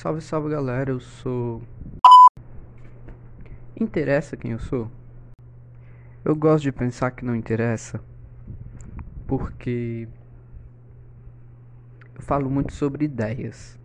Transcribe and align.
Salve, 0.00 0.22
salve 0.22 0.48
galera, 0.48 0.92
eu 0.92 0.98
sou. 0.98 1.60
Interessa 3.78 4.34
quem 4.34 4.52
eu 4.52 4.58
sou? 4.58 4.90
Eu 6.24 6.34
gosto 6.34 6.62
de 6.62 6.72
pensar 6.72 7.10
que 7.10 7.22
não 7.22 7.36
interessa, 7.36 8.00
porque 9.26 10.08
eu 12.14 12.22
falo 12.22 12.48
muito 12.48 12.72
sobre 12.72 13.04
ideias. 13.04 13.78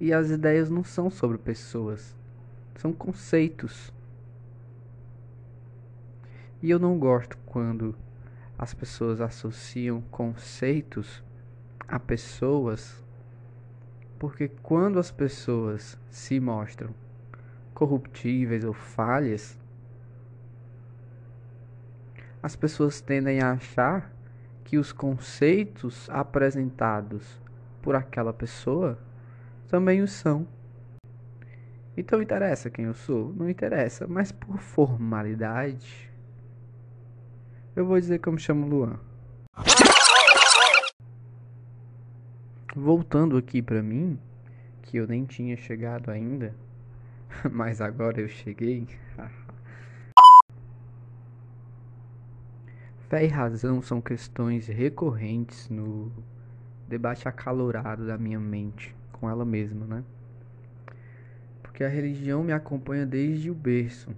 E 0.00 0.12
as 0.12 0.30
ideias 0.30 0.70
não 0.70 0.84
são 0.84 1.10
sobre 1.10 1.36
pessoas, 1.36 2.16
são 2.76 2.92
conceitos. 2.92 3.92
E 6.62 6.70
eu 6.70 6.78
não 6.78 6.96
gosto 6.96 7.36
quando 7.44 7.96
as 8.56 8.72
pessoas 8.72 9.20
associam 9.20 10.00
conceitos 10.12 11.24
a 11.88 11.98
pessoas, 11.98 13.03
porque 14.18 14.48
quando 14.48 14.98
as 14.98 15.10
pessoas 15.10 15.98
se 16.10 16.38
mostram 16.40 16.94
corruptíveis 17.74 18.64
ou 18.64 18.72
falhas, 18.72 19.58
as 22.42 22.54
pessoas 22.54 23.00
tendem 23.00 23.40
a 23.40 23.52
achar 23.52 24.12
que 24.64 24.78
os 24.78 24.92
conceitos 24.92 26.08
apresentados 26.10 27.40
por 27.82 27.94
aquela 27.94 28.32
pessoa 28.32 28.98
também 29.68 30.00
o 30.02 30.08
são. 30.08 30.46
Então 31.96 32.20
interessa 32.20 32.70
quem 32.70 32.86
eu 32.86 32.94
sou? 32.94 33.32
Não 33.34 33.48
interessa, 33.48 34.06
mas 34.06 34.32
por 34.32 34.58
formalidade, 34.58 36.10
eu 37.76 37.86
vou 37.86 37.98
dizer 37.98 38.18
que 38.18 38.28
eu 38.28 38.32
me 38.32 38.38
chamo 38.38 38.66
Luan. 38.66 38.98
Voltando 42.76 43.36
aqui 43.36 43.62
para 43.62 43.80
mim, 43.80 44.18
que 44.82 44.96
eu 44.96 45.06
nem 45.06 45.24
tinha 45.24 45.56
chegado 45.56 46.10
ainda, 46.10 46.52
mas 47.52 47.80
agora 47.80 48.20
eu 48.20 48.26
cheguei. 48.26 48.88
Fé 53.08 53.26
e 53.26 53.28
razão 53.28 53.80
são 53.80 54.00
questões 54.00 54.66
recorrentes 54.66 55.68
no 55.68 56.10
debate 56.88 57.28
acalorado 57.28 58.08
da 58.08 58.18
minha 58.18 58.40
mente 58.40 58.92
com 59.12 59.30
ela 59.30 59.44
mesma, 59.44 59.86
né? 59.86 60.02
Porque 61.62 61.84
a 61.84 61.88
religião 61.88 62.42
me 62.42 62.52
acompanha 62.52 63.06
desde 63.06 63.52
o 63.52 63.54
berço, 63.54 64.10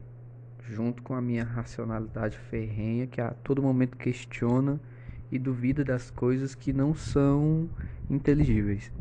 junto 0.67 1.03
com 1.03 1.13
a 1.15 1.21
minha 1.21 1.45
racionalidade 1.45 2.39
ferrenha 2.39 3.07
que 3.07 3.21
a 3.21 3.33
todo 3.33 3.63
momento 3.63 3.99
questiona 3.99 4.81
e 5.31 5.39
duvida 5.39 5.85
das 5.85 6.11
coisas 6.11 6.55
que 6.55 6.73
não 6.73 6.95
são 6.95 7.69
inteligíveis. 8.09 8.93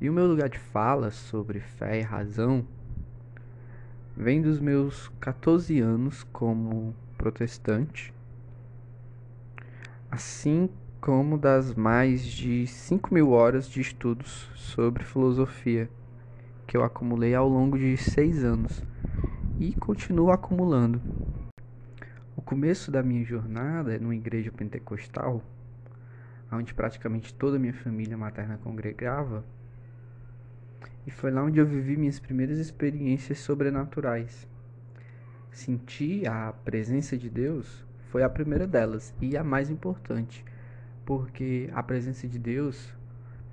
E 0.00 0.10
o 0.10 0.12
meu 0.12 0.26
lugar 0.26 0.48
de 0.48 0.58
fala 0.58 1.10
sobre 1.10 1.60
fé 1.60 2.00
e 2.00 2.02
razão 2.02 2.66
vem 4.16 4.42
dos 4.42 4.60
meus 4.60 5.08
14 5.20 5.80
anos 5.80 6.24
como 6.32 6.94
protestante, 7.16 8.12
assim 10.10 10.68
como 11.00 11.38
das 11.38 11.74
mais 11.74 12.24
de 12.24 12.66
5 12.66 13.14
mil 13.14 13.30
horas 13.30 13.68
de 13.68 13.80
estudos 13.80 14.50
sobre 14.54 15.04
filosofia 15.04 15.88
que 16.66 16.76
eu 16.76 16.82
acumulei 16.82 17.34
ao 17.34 17.48
longo 17.48 17.78
de 17.78 17.96
seis 17.96 18.42
anos 18.42 18.82
e 19.58 19.72
continuo 19.74 20.30
acumulando. 20.30 21.00
Começo 22.46 22.92
da 22.92 23.02
minha 23.02 23.24
jornada 23.24 23.98
numa 23.98 24.14
igreja 24.14 24.52
pentecostal, 24.52 25.42
onde 26.52 26.72
praticamente 26.72 27.34
toda 27.34 27.56
a 27.56 27.58
minha 27.58 27.74
família 27.74 28.16
materna 28.16 28.56
congregava, 28.56 29.44
e 31.04 31.10
foi 31.10 31.32
lá 31.32 31.42
onde 31.42 31.58
eu 31.58 31.66
vivi 31.66 31.96
minhas 31.96 32.20
primeiras 32.20 32.58
experiências 32.58 33.40
sobrenaturais. 33.40 34.46
Sentir 35.50 36.28
a 36.28 36.52
presença 36.52 37.18
de 37.18 37.28
Deus 37.28 37.84
foi 38.12 38.22
a 38.22 38.28
primeira 38.28 38.64
delas 38.64 39.12
e 39.20 39.36
a 39.36 39.42
mais 39.42 39.68
importante, 39.68 40.44
porque 41.04 41.68
a 41.72 41.82
presença 41.82 42.28
de 42.28 42.38
Deus 42.38 42.94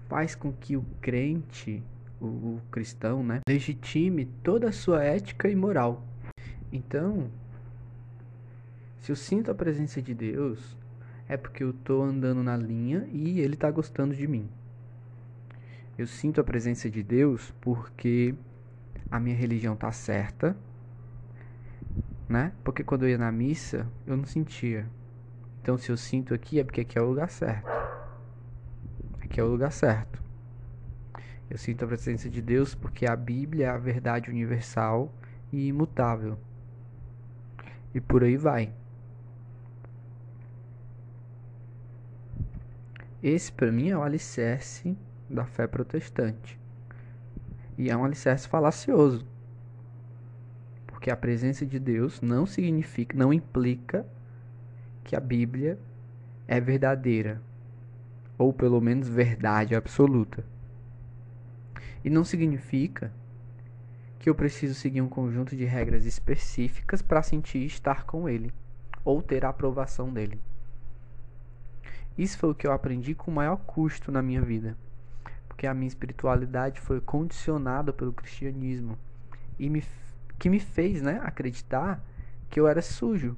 faz 0.08 0.36
com 0.36 0.54
que 0.54 0.78
o 0.78 0.86
crente, 1.02 1.84
o, 2.22 2.28
o 2.28 2.62
cristão, 2.70 3.24
né, 3.24 3.40
legitime 3.50 4.26
toda 4.44 4.70
a 4.70 4.72
sua 4.72 5.04
ética 5.04 5.50
e 5.50 5.56
moral. 5.56 6.06
Então, 6.72 7.32
se 9.04 9.12
eu 9.12 9.18
sinto 9.18 9.52
a 9.52 9.54
presença 9.54 10.02
de 10.02 10.14
Deus, 10.14 10.78
é 11.28 11.36
porque 11.36 11.62
eu 11.62 11.72
estou 11.72 12.04
andando 12.04 12.42
na 12.42 12.56
linha 12.56 13.06
e 13.12 13.42
Ele 13.42 13.56
está 13.56 13.70
gostando 13.70 14.16
de 14.16 14.26
mim. 14.26 14.50
Eu 15.98 16.08
sinto 16.08 16.40
a 16.40 16.44
presença 16.44 16.90
de 16.90 17.04
Deus 17.04 17.54
porque 17.60 18.34
a 19.12 19.20
minha 19.20 19.36
religião 19.36 19.76
tá 19.76 19.92
certa, 19.92 20.56
né? 22.30 22.54
Porque 22.64 22.82
quando 22.82 23.04
eu 23.04 23.10
ia 23.10 23.18
na 23.18 23.30
missa, 23.30 23.86
eu 24.08 24.16
não 24.16 24.24
sentia. 24.24 24.88
Então, 25.62 25.78
se 25.78 25.92
eu 25.92 25.98
sinto 25.98 26.34
aqui, 26.34 26.62
é 26.62 26.64
porque 26.64 26.80
aqui 26.80 26.98
é 26.98 27.02
o 27.02 27.10
lugar 27.10 27.30
certo. 27.30 27.70
Aqui 29.22 29.38
é 29.38 29.44
o 29.44 29.48
lugar 29.48 29.74
certo. 29.74 30.24
Eu 31.50 31.58
sinto 31.58 31.84
a 31.84 31.88
presença 31.90 32.30
de 32.30 32.42
Deus 32.42 32.74
porque 32.74 33.06
a 33.06 33.18
Bíblia 33.18 33.66
é 33.66 33.70
a 33.70 33.78
verdade 33.78 34.30
universal 34.30 35.14
e 35.52 35.68
imutável. 35.68 36.40
E 37.94 38.00
por 38.00 38.24
aí 38.24 38.38
vai. 38.38 38.74
Esse 43.24 43.54
para 43.54 43.72
mim 43.72 43.88
é 43.88 43.98
o 43.98 44.04
alicerce 44.04 44.98
da 45.30 45.46
fé 45.46 45.66
protestante. 45.66 46.60
E 47.78 47.90
é 47.90 47.96
um 47.96 48.04
alicerce 48.04 48.50
falacioso. 48.50 49.26
Porque 50.86 51.10
a 51.10 51.16
presença 51.16 51.66
de 51.66 51.80
Deus 51.80 52.20
não 52.20 52.46
significa, 52.46 53.18
não 53.18 53.32
implica 53.32 54.06
que 55.06 55.16
a 55.16 55.22
Bíblia 55.22 55.80
é 56.46 56.60
verdadeira, 56.60 57.42
ou 58.38 58.52
pelo 58.52 58.82
menos 58.82 59.08
verdade 59.08 59.74
absoluta. 59.74 60.44
E 62.04 62.10
não 62.10 62.26
significa 62.26 63.10
que 64.20 64.30
eu 64.30 64.36
preciso 64.36 64.74
seguir 64.74 65.00
um 65.00 65.08
conjunto 65.08 65.56
de 65.56 65.64
regras 65.64 66.06
específicas 66.06 67.02
para 67.02 67.24
sentir 67.24 67.66
estar 67.66 68.04
com 68.04 68.28
ele 68.28 68.52
ou 69.06 69.22
ter 69.22 69.46
a 69.46 69.50
aprovação 69.50 70.12
dele. 70.12 70.42
Isso 72.18 72.38
foi 72.38 72.52
o 72.52 72.56
que 72.56 72.68
eu 72.68 72.72
aprendi 72.72 73.16
com 73.16 73.32
o 73.32 73.34
maior 73.34 73.58
custo 73.58 74.12
na 74.12 74.22
minha 74.22 74.42
vida 74.42 74.78
porque 75.54 75.68
a 75.68 75.74
minha 75.74 75.88
espiritualidade 75.88 76.82
foi 76.82 77.00
condicionada 77.00 77.94
pelo 77.94 78.12
cristianismo 78.12 78.98
e 79.58 79.70
me, 79.70 79.84
que 80.38 80.50
me 80.50 80.60
fez 80.60 81.02
né, 81.02 81.22
acreditar 81.24 82.04
que 82.50 82.60
eu 82.60 82.68
era 82.68 82.82
sujo, 82.82 83.38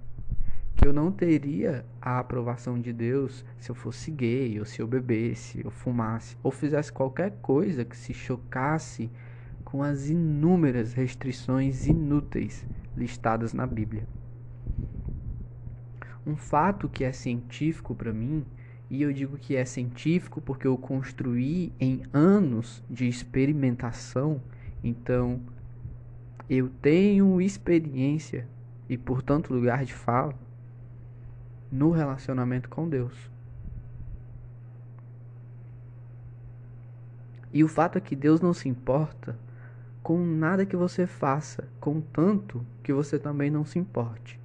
que 0.76 0.88
eu 0.88 0.92
não 0.92 1.12
teria 1.12 1.86
a 2.02 2.18
aprovação 2.18 2.80
de 2.80 2.92
Deus 2.92 3.46
se 3.60 3.70
eu 3.70 3.76
fosse 3.76 4.10
gay, 4.10 4.58
ou 4.60 4.66
se 4.66 4.82
eu 4.82 4.88
bebesse, 4.88 5.62
ou 5.64 5.70
fumasse, 5.70 6.36
ou 6.42 6.52
fizesse 6.52 6.92
qualquer 6.92 7.34
coisa 7.44 7.86
que 7.86 7.96
se 7.96 8.12
chocasse 8.12 9.12
com 9.64 9.84
as 9.84 10.10
inúmeras 10.10 10.94
restrições 10.94 11.86
inúteis 11.86 12.66
listadas 12.98 13.54
na 13.54 13.68
Bíblia. 13.68 14.08
Um 16.26 16.36
fato 16.36 16.90
que 16.90 17.04
é 17.04 17.12
científico 17.12 17.94
para 17.94 18.12
mim 18.12 18.44
e 18.90 19.02
eu 19.02 19.12
digo 19.12 19.38
que 19.38 19.56
é 19.56 19.66
científico 19.66 20.40
porque 20.40 20.68
eu 20.68 20.78
construí 20.78 21.74
em 21.80 22.04
anos 22.14 22.84
de 22.90 23.08
experimentação. 23.08 24.42
Então, 24.84 25.42
eu 26.50 26.70
tenho 26.82 27.42
experiência 27.42 28.48
e, 28.88 28.98
portanto, 28.98 29.54
lugar 29.54 29.84
de 29.84 29.94
fala 29.94 30.36
no 31.72 31.90
relacionamento 31.90 32.70
com 32.70 32.88
Deus. 32.88 33.32
E 37.52 37.64
o 37.64 37.68
fato 37.68 37.98
é 37.98 38.02
que 38.02 38.16
Deus 38.16 38.42
não 38.42 38.54
se 38.54 38.70
importa 38.70 39.38
com 40.04 40.24
nada 40.24 40.66
que 40.66 40.76
você 40.76 41.08
faça, 41.08 41.68
contanto 41.80 42.64
que 42.84 42.94
você 42.94 43.18
também 43.18 43.50
não 43.50 43.66
se 43.66 43.80
importe. 43.80 44.40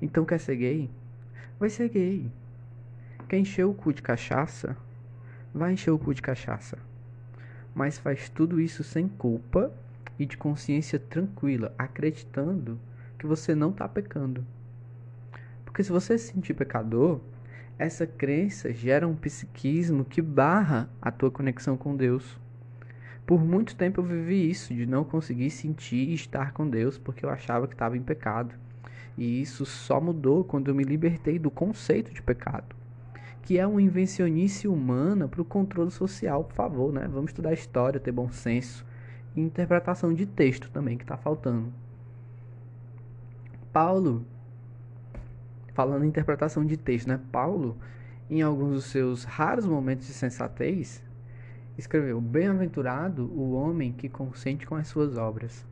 Então, 0.00 0.24
quer 0.24 0.38
ser 0.38 0.56
gay? 0.56 0.90
Vai 1.58 1.68
ser 1.68 1.90
gay. 1.90 2.30
Quer 3.30 3.38
encher 3.38 3.64
o 3.64 3.72
cu 3.72 3.92
de 3.92 4.02
cachaça? 4.02 4.76
Vai 5.54 5.74
encher 5.74 5.92
o 5.92 5.98
cu 6.00 6.12
de 6.12 6.20
cachaça. 6.20 6.76
Mas 7.72 7.96
faz 7.96 8.28
tudo 8.28 8.60
isso 8.60 8.82
sem 8.82 9.06
culpa 9.06 9.72
e 10.18 10.26
de 10.26 10.36
consciência 10.36 10.98
tranquila, 10.98 11.72
acreditando 11.78 12.76
que 13.16 13.28
você 13.28 13.54
não 13.54 13.70
está 13.70 13.88
pecando. 13.88 14.44
Porque 15.64 15.84
se 15.84 15.92
você 15.92 16.18
se 16.18 16.32
sentir 16.32 16.54
pecador, 16.54 17.20
essa 17.78 18.04
crença 18.04 18.72
gera 18.72 19.06
um 19.06 19.14
psiquismo 19.14 20.04
que 20.04 20.20
barra 20.20 20.90
a 21.00 21.12
tua 21.12 21.30
conexão 21.30 21.76
com 21.76 21.94
Deus. 21.94 22.36
Por 23.24 23.44
muito 23.44 23.76
tempo 23.76 24.00
eu 24.00 24.04
vivi 24.04 24.50
isso, 24.50 24.74
de 24.74 24.86
não 24.86 25.04
conseguir 25.04 25.50
sentir 25.50 26.08
e 26.08 26.14
estar 26.14 26.52
com 26.52 26.68
Deus 26.68 26.98
porque 26.98 27.24
eu 27.24 27.30
achava 27.30 27.68
que 27.68 27.74
estava 27.74 27.96
em 27.96 28.02
pecado. 28.02 28.56
E 29.16 29.40
isso 29.40 29.64
só 29.64 30.00
mudou 30.00 30.42
quando 30.42 30.66
eu 30.66 30.74
me 30.74 30.82
libertei 30.82 31.38
do 31.38 31.48
conceito 31.48 32.12
de 32.12 32.20
pecado. 32.20 32.79
Que 33.42 33.58
é 33.58 33.66
uma 33.66 33.82
invencionice 33.82 34.68
humana 34.68 35.26
para 35.26 35.40
o 35.40 35.44
controle 35.44 35.90
social, 35.90 36.44
por 36.44 36.54
favor, 36.54 36.92
né? 36.92 37.08
Vamos 37.08 37.30
estudar 37.30 37.52
história, 37.52 37.98
ter 37.98 38.12
bom 38.12 38.30
senso 38.30 38.84
e 39.34 39.40
interpretação 39.40 40.12
de 40.12 40.26
texto 40.26 40.70
também 40.70 40.96
que 40.96 41.04
está 41.04 41.16
faltando. 41.16 41.72
Paulo, 43.72 44.24
falando 45.72 46.04
em 46.04 46.08
interpretação 46.08 46.64
de 46.64 46.76
texto, 46.76 47.08
né? 47.08 47.20
Paulo, 47.30 47.76
em 48.28 48.42
alguns 48.42 48.74
dos 48.74 48.84
seus 48.84 49.24
raros 49.24 49.66
momentos 49.66 50.06
de 50.06 50.12
sensatez, 50.12 51.02
escreveu: 51.78 52.20
Bem-aventurado 52.20 53.26
o 53.26 53.52
homem 53.52 53.92
que 53.92 54.08
consente 54.08 54.66
com 54.66 54.74
as 54.74 54.88
suas 54.88 55.16
obras. 55.16 55.66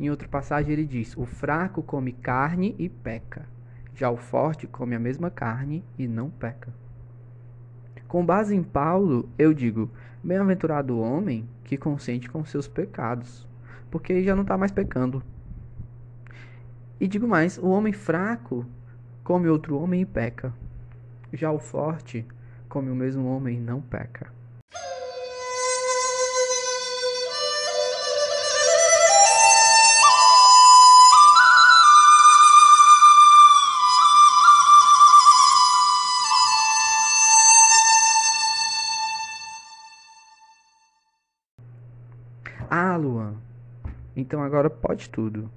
Em 0.00 0.10
outra 0.10 0.28
passagem 0.28 0.72
ele 0.72 0.86
diz: 0.86 1.16
O 1.16 1.24
fraco 1.24 1.82
come 1.82 2.12
carne 2.12 2.74
e 2.78 2.88
peca, 2.88 3.46
já 3.94 4.10
o 4.10 4.16
forte 4.16 4.66
come 4.66 4.94
a 4.94 4.98
mesma 4.98 5.30
carne 5.30 5.84
e 5.98 6.06
não 6.06 6.30
peca. 6.30 6.72
Com 8.08 8.24
base 8.24 8.56
em 8.56 8.62
Paulo, 8.62 9.28
eu 9.38 9.52
digo: 9.52 9.90
Bem-aventurado 10.24 10.96
o 10.96 11.00
homem 11.00 11.46
que 11.62 11.76
consente 11.76 12.28
com 12.28 12.42
seus 12.42 12.66
pecados, 12.66 13.46
porque 13.90 14.24
já 14.24 14.34
não 14.34 14.42
está 14.42 14.56
mais 14.56 14.72
pecando. 14.72 15.22
E 16.98 17.06
digo 17.06 17.28
mais: 17.28 17.58
o 17.58 17.68
homem 17.68 17.92
fraco 17.92 18.64
come 19.22 19.46
outro 19.46 19.78
homem 19.78 20.00
e 20.00 20.06
peca. 20.06 20.54
Já 21.34 21.52
o 21.52 21.58
forte 21.58 22.26
come 22.66 22.90
o 22.90 22.94
mesmo 22.94 23.26
homem 23.26 23.58
e 23.58 23.60
não 23.60 23.82
peca. 23.82 24.37
Então 44.28 44.42
agora 44.42 44.68
pode 44.68 45.08
tudo. 45.08 45.50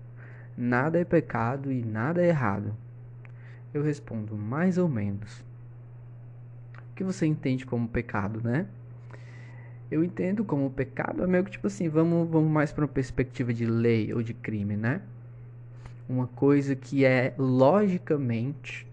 Nada 0.57 0.97
é 0.97 1.03
pecado 1.03 1.69
e 1.73 1.83
nada 1.83 2.23
é 2.23 2.29
errado. 2.29 2.73
Eu 3.73 3.83
respondo, 3.83 4.37
mais 4.37 4.77
ou 4.77 4.87
menos. 4.87 5.43
O 6.77 6.95
que 6.95 7.03
você 7.03 7.25
entende 7.25 7.65
como 7.65 7.85
pecado, 7.89 8.41
né? 8.41 8.65
Eu 9.89 10.05
entendo 10.05 10.45
como 10.45 10.71
pecado 10.71 11.21
é 11.21 11.27
meio 11.27 11.43
que 11.43 11.51
tipo 11.51 11.67
assim, 11.67 11.89
vamos, 11.89 12.29
vamos 12.29 12.49
mais 12.49 12.71
para 12.71 12.85
uma 12.85 12.87
perspectiva 12.87 13.53
de 13.53 13.65
lei 13.65 14.13
ou 14.13 14.23
de 14.23 14.33
crime, 14.33 14.77
né? 14.77 15.01
Uma 16.07 16.27
coisa 16.27 16.73
que 16.73 17.03
é 17.03 17.33
logicamente, 17.37 18.87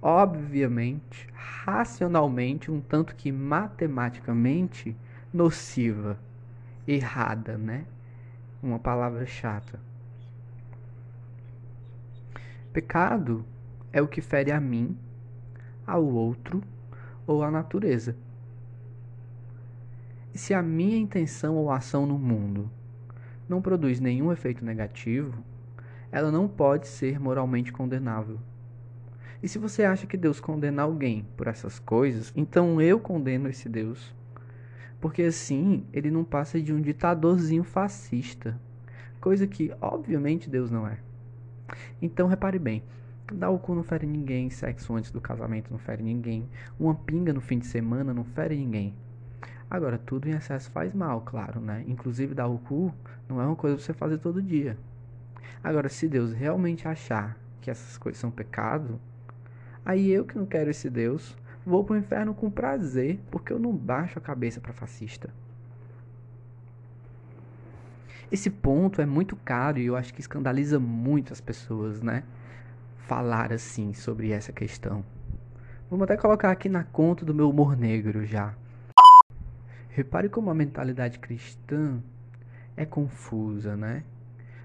obviamente, 0.00 1.26
racionalmente, 1.34 2.70
um 2.70 2.80
tanto 2.80 3.16
que 3.16 3.32
matematicamente 3.32 4.96
nociva, 5.34 6.16
errada, 6.86 7.58
né? 7.58 7.86
Uma 8.62 8.78
palavra 8.78 9.26
chata. 9.26 9.80
Pecado 12.72 13.44
é 13.92 14.00
o 14.00 14.06
que 14.06 14.20
fere 14.20 14.52
a 14.52 14.60
mim, 14.60 14.96
ao 15.84 16.04
outro 16.04 16.62
ou 17.26 17.42
à 17.42 17.50
natureza. 17.50 18.16
E 20.32 20.38
se 20.38 20.54
a 20.54 20.62
minha 20.62 20.96
intenção 20.96 21.56
ou 21.56 21.72
ação 21.72 22.06
no 22.06 22.16
mundo 22.16 22.70
não 23.48 23.60
produz 23.60 23.98
nenhum 23.98 24.30
efeito 24.30 24.64
negativo, 24.64 25.42
ela 26.12 26.30
não 26.30 26.46
pode 26.46 26.86
ser 26.86 27.18
moralmente 27.18 27.72
condenável. 27.72 28.38
E 29.42 29.48
se 29.48 29.58
você 29.58 29.82
acha 29.82 30.06
que 30.06 30.16
Deus 30.16 30.38
condena 30.38 30.82
alguém 30.82 31.26
por 31.36 31.48
essas 31.48 31.80
coisas, 31.80 32.32
então 32.36 32.80
eu 32.80 33.00
condeno 33.00 33.48
esse 33.48 33.68
Deus. 33.68 34.14
Porque 35.02 35.22
assim 35.24 35.84
ele 35.92 36.12
não 36.12 36.22
passa 36.22 36.62
de 36.62 36.72
um 36.72 36.80
ditadorzinho 36.80 37.64
fascista, 37.64 38.56
coisa 39.20 39.48
que 39.48 39.74
obviamente 39.80 40.48
Deus 40.48 40.70
não 40.70 40.86
é. 40.86 40.96
Então 42.00 42.28
repare 42.28 42.56
bem, 42.56 42.84
dar 43.32 43.50
o 43.50 43.58
cu 43.58 43.74
não 43.74 43.82
fere 43.82 44.06
ninguém, 44.06 44.48
sexo 44.48 44.94
antes 44.94 45.10
do 45.10 45.20
casamento 45.20 45.72
não 45.72 45.78
fere 45.78 46.04
ninguém, 46.04 46.48
uma 46.78 46.94
pinga 46.94 47.32
no 47.32 47.40
fim 47.40 47.58
de 47.58 47.66
semana 47.66 48.14
não 48.14 48.22
fere 48.22 48.56
ninguém. 48.56 48.94
Agora, 49.68 49.98
tudo 49.98 50.28
em 50.28 50.32
excesso 50.32 50.70
faz 50.70 50.94
mal, 50.94 51.20
claro, 51.22 51.60
né? 51.60 51.82
Inclusive 51.88 52.32
dar 52.32 52.46
o 52.46 52.58
cu 52.58 52.94
não 53.28 53.40
é 53.40 53.44
uma 53.44 53.56
coisa 53.56 53.74
pra 53.74 53.84
você 53.84 53.92
fazer 53.92 54.18
todo 54.18 54.40
dia. 54.40 54.78
Agora, 55.64 55.88
se 55.88 56.06
Deus 56.06 56.32
realmente 56.32 56.86
achar 56.86 57.36
que 57.60 57.72
essas 57.72 57.98
coisas 57.98 58.20
são 58.20 58.30
pecado, 58.30 59.00
aí 59.84 60.12
eu 60.12 60.24
que 60.24 60.38
não 60.38 60.46
quero 60.46 60.70
esse 60.70 60.88
Deus, 60.88 61.36
vou 61.64 61.84
pro 61.84 61.96
inferno 61.96 62.34
com 62.34 62.50
prazer, 62.50 63.20
porque 63.30 63.52
eu 63.52 63.58
não 63.58 63.76
baixo 63.76 64.18
a 64.18 64.22
cabeça 64.22 64.60
para 64.60 64.72
fascista. 64.72 65.30
Esse 68.30 68.48
ponto 68.48 69.02
é 69.02 69.06
muito 69.06 69.36
caro 69.36 69.78
e 69.78 69.84
eu 69.84 69.94
acho 69.94 70.14
que 70.14 70.20
escandaliza 70.20 70.80
muito 70.80 71.34
as 71.34 71.40
pessoas, 71.40 72.00
né? 72.00 72.24
Falar 73.06 73.52
assim 73.52 73.92
sobre 73.92 74.30
essa 74.30 74.52
questão. 74.52 75.04
Vamos 75.90 76.04
até 76.04 76.16
colocar 76.16 76.50
aqui 76.50 76.70
na 76.70 76.82
conta 76.82 77.26
do 77.26 77.34
meu 77.34 77.50
humor 77.50 77.76
negro 77.76 78.24
já. 78.24 78.54
Repare 79.90 80.30
como 80.30 80.48
a 80.48 80.54
mentalidade 80.54 81.18
cristã 81.18 82.00
é 82.74 82.86
confusa, 82.86 83.76
né? 83.76 84.02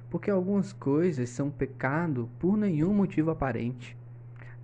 Porque 0.09 0.31
algumas 0.31 0.71
coisas 0.71 1.29
são 1.29 1.49
pecado 1.51 2.29
por 2.39 2.55
nenhum 2.55 2.93
motivo 2.93 3.31
aparente. 3.31 3.96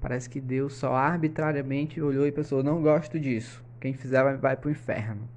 Parece 0.04 0.30
que 0.30 0.40
Deus 0.40 0.74
só 0.74 0.94
arbitrariamente 0.94 2.00
olhou 2.00 2.28
e 2.28 2.32
pensou: 2.32 2.62
não 2.62 2.80
gosto 2.80 3.20
disso. 3.20 3.64
Quem 3.80 3.94
fizer 3.94 4.22
vai, 4.24 4.38
vai 4.38 4.56
para 4.56 4.68
o 4.68 4.72
inferno 4.72 5.28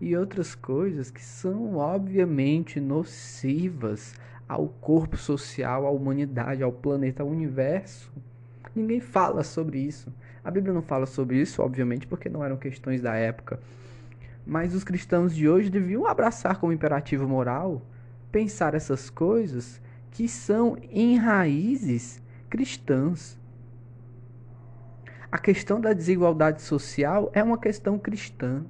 e 0.00 0.16
outras 0.16 0.54
coisas 0.54 1.10
que 1.10 1.22
são 1.22 1.76
obviamente 1.76 2.78
nocivas 2.78 4.14
ao 4.48 4.68
corpo 4.68 5.16
social, 5.16 5.86
à 5.86 5.90
humanidade, 5.90 6.62
ao 6.62 6.72
planeta, 6.72 7.22
ao 7.22 7.28
universo. 7.28 8.12
Ninguém 8.74 9.00
fala 9.00 9.42
sobre 9.42 9.78
isso. 9.78 10.12
A 10.44 10.50
Bíblia 10.50 10.72
não 10.72 10.82
fala 10.82 11.06
sobre 11.06 11.40
isso, 11.40 11.62
obviamente, 11.62 12.06
porque 12.06 12.28
não 12.28 12.44
eram 12.44 12.56
questões 12.56 13.00
da 13.00 13.14
época. 13.14 13.58
Mas 14.46 14.74
os 14.74 14.84
cristãos 14.84 15.34
de 15.34 15.48
hoje 15.48 15.70
deviam 15.70 16.06
abraçar 16.06 16.58
como 16.58 16.72
imperativo 16.72 17.26
moral 17.26 17.82
pensar 18.30 18.74
essas 18.74 19.08
coisas 19.08 19.80
que 20.10 20.28
são 20.28 20.76
em 20.90 21.16
raízes 21.16 22.22
cristãs. 22.48 23.38
A 25.30 25.38
questão 25.38 25.80
da 25.80 25.92
desigualdade 25.92 26.62
social 26.62 27.30
é 27.34 27.42
uma 27.42 27.58
questão 27.58 27.98
cristã. 27.98 28.64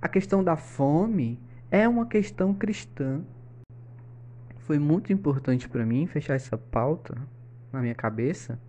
A 0.00 0.06
questão 0.06 0.44
da 0.44 0.54
fome 0.54 1.40
é 1.70 1.88
uma 1.88 2.04
questão 2.04 2.52
cristã. 2.52 3.22
Foi 4.58 4.78
muito 4.78 5.14
importante 5.14 5.66
para 5.66 5.86
mim 5.86 6.06
fechar 6.06 6.34
essa 6.34 6.58
pauta 6.58 7.16
na 7.72 7.80
minha 7.80 7.94
cabeça, 7.94 8.60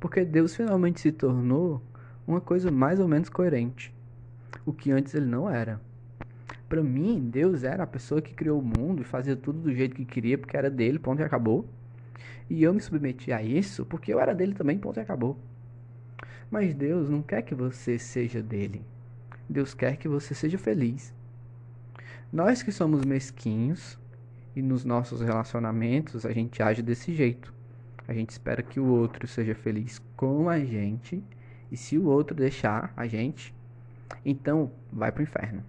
porque 0.00 0.24
Deus 0.24 0.56
finalmente 0.56 1.00
se 1.00 1.12
tornou 1.12 1.80
uma 2.26 2.40
coisa 2.40 2.68
mais 2.68 2.98
ou 2.98 3.06
menos 3.06 3.28
coerente, 3.28 3.94
o 4.66 4.72
que 4.72 4.90
antes 4.90 5.14
ele 5.14 5.26
não 5.26 5.48
era. 5.48 5.80
Para 6.68 6.82
mim, 6.82 7.28
Deus 7.30 7.62
era 7.62 7.84
a 7.84 7.86
pessoa 7.86 8.20
que 8.20 8.34
criou 8.34 8.58
o 8.58 8.64
mundo 8.64 9.02
e 9.02 9.04
fazia 9.04 9.36
tudo 9.36 9.60
do 9.60 9.74
jeito 9.74 9.94
que 9.94 10.04
queria, 10.04 10.36
porque 10.36 10.56
era 10.56 10.68
dele, 10.68 10.98
ponto 10.98 11.20
e 11.20 11.24
acabou. 11.24 11.68
E 12.50 12.60
eu 12.62 12.74
me 12.74 12.80
submeti 12.80 13.32
a 13.32 13.40
isso 13.40 13.86
porque 13.86 14.12
eu 14.12 14.18
era 14.18 14.34
dele 14.34 14.54
também, 14.54 14.78
ponto 14.78 14.98
e 14.98 15.00
acabou. 15.00 15.38
Mas 16.52 16.74
Deus 16.74 17.08
não 17.08 17.22
quer 17.22 17.40
que 17.40 17.54
você 17.54 17.98
seja 17.98 18.42
dele. 18.42 18.84
Deus 19.48 19.72
quer 19.72 19.96
que 19.96 20.06
você 20.06 20.34
seja 20.34 20.58
feliz. 20.58 21.14
Nós 22.30 22.62
que 22.62 22.70
somos 22.70 23.06
mesquinhos 23.06 23.98
e 24.54 24.60
nos 24.60 24.84
nossos 24.84 25.22
relacionamentos 25.22 26.26
a 26.26 26.30
gente 26.30 26.62
age 26.62 26.82
desse 26.82 27.14
jeito. 27.14 27.54
A 28.06 28.12
gente 28.12 28.28
espera 28.28 28.62
que 28.62 28.78
o 28.78 28.84
outro 28.84 29.26
seja 29.26 29.54
feliz 29.54 29.98
com 30.14 30.50
a 30.50 30.58
gente 30.58 31.24
e 31.70 31.76
se 31.78 31.96
o 31.96 32.04
outro 32.04 32.36
deixar 32.36 32.92
a 32.94 33.06
gente, 33.06 33.54
então 34.22 34.70
vai 34.92 35.10
pro 35.10 35.22
inferno. 35.22 35.64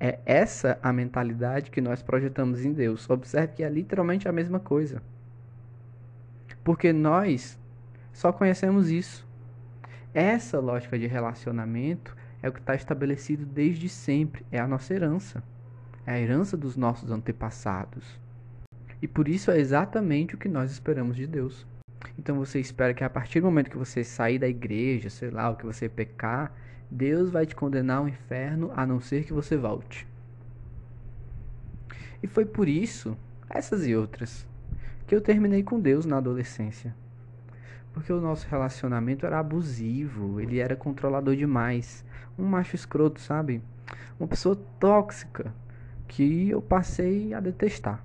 É 0.00 0.18
essa 0.26 0.80
a 0.82 0.92
mentalidade 0.92 1.70
que 1.70 1.80
nós 1.80 2.02
projetamos 2.02 2.64
em 2.64 2.72
Deus. 2.72 3.08
Observe 3.08 3.54
que 3.54 3.62
é 3.62 3.68
literalmente 3.68 4.28
a 4.28 4.32
mesma 4.32 4.58
coisa. 4.58 5.00
Porque 6.68 6.92
nós 6.92 7.58
só 8.12 8.30
conhecemos 8.30 8.90
isso. 8.90 9.26
Essa 10.12 10.60
lógica 10.60 10.98
de 10.98 11.06
relacionamento 11.06 12.14
é 12.42 12.48
o 12.50 12.52
que 12.52 12.60
está 12.60 12.74
estabelecido 12.74 13.46
desde 13.46 13.88
sempre, 13.88 14.44
é 14.52 14.60
a 14.60 14.68
nossa 14.68 14.92
herança, 14.92 15.42
é 16.04 16.12
a 16.12 16.20
herança 16.20 16.58
dos 16.58 16.76
nossos 16.76 17.10
antepassados. 17.10 18.20
E 19.00 19.08
por 19.08 19.28
isso 19.28 19.50
é 19.50 19.58
exatamente 19.58 20.34
o 20.34 20.38
que 20.38 20.46
nós 20.46 20.70
esperamos 20.70 21.16
de 21.16 21.26
Deus. 21.26 21.66
Então 22.18 22.36
você 22.36 22.60
espera 22.60 22.92
que 22.92 23.02
a 23.02 23.08
partir 23.08 23.40
do 23.40 23.46
momento 23.46 23.70
que 23.70 23.78
você 23.78 24.04
sair 24.04 24.38
da 24.38 24.46
igreja, 24.46 25.08
sei 25.08 25.30
lá, 25.30 25.48
o 25.48 25.56
que 25.56 25.64
você 25.64 25.88
pecar, 25.88 26.52
Deus 26.90 27.30
vai 27.30 27.46
te 27.46 27.56
condenar 27.56 28.00
ao 28.00 28.08
inferno 28.10 28.70
a 28.76 28.84
não 28.84 29.00
ser 29.00 29.24
que 29.24 29.32
você 29.32 29.56
volte. 29.56 30.06
E 32.22 32.26
foi 32.26 32.44
por 32.44 32.68
isso, 32.68 33.16
essas 33.48 33.86
e 33.86 33.96
outras, 33.96 34.46
que 35.08 35.14
eu 35.14 35.22
terminei 35.22 35.62
com 35.62 35.80
Deus 35.80 36.04
na 36.04 36.18
adolescência. 36.18 36.94
Porque 37.94 38.12
o 38.12 38.20
nosso 38.20 38.46
relacionamento 38.46 39.24
era 39.24 39.38
abusivo, 39.38 40.38
ele 40.38 40.58
era 40.58 40.76
controlador 40.76 41.34
demais. 41.34 42.04
Um 42.38 42.44
macho 42.44 42.76
escroto, 42.76 43.18
sabe? 43.18 43.62
Uma 44.20 44.28
pessoa 44.28 44.54
tóxica 44.78 45.52
que 46.06 46.50
eu 46.50 46.60
passei 46.60 47.32
a 47.32 47.40
detestar. 47.40 48.04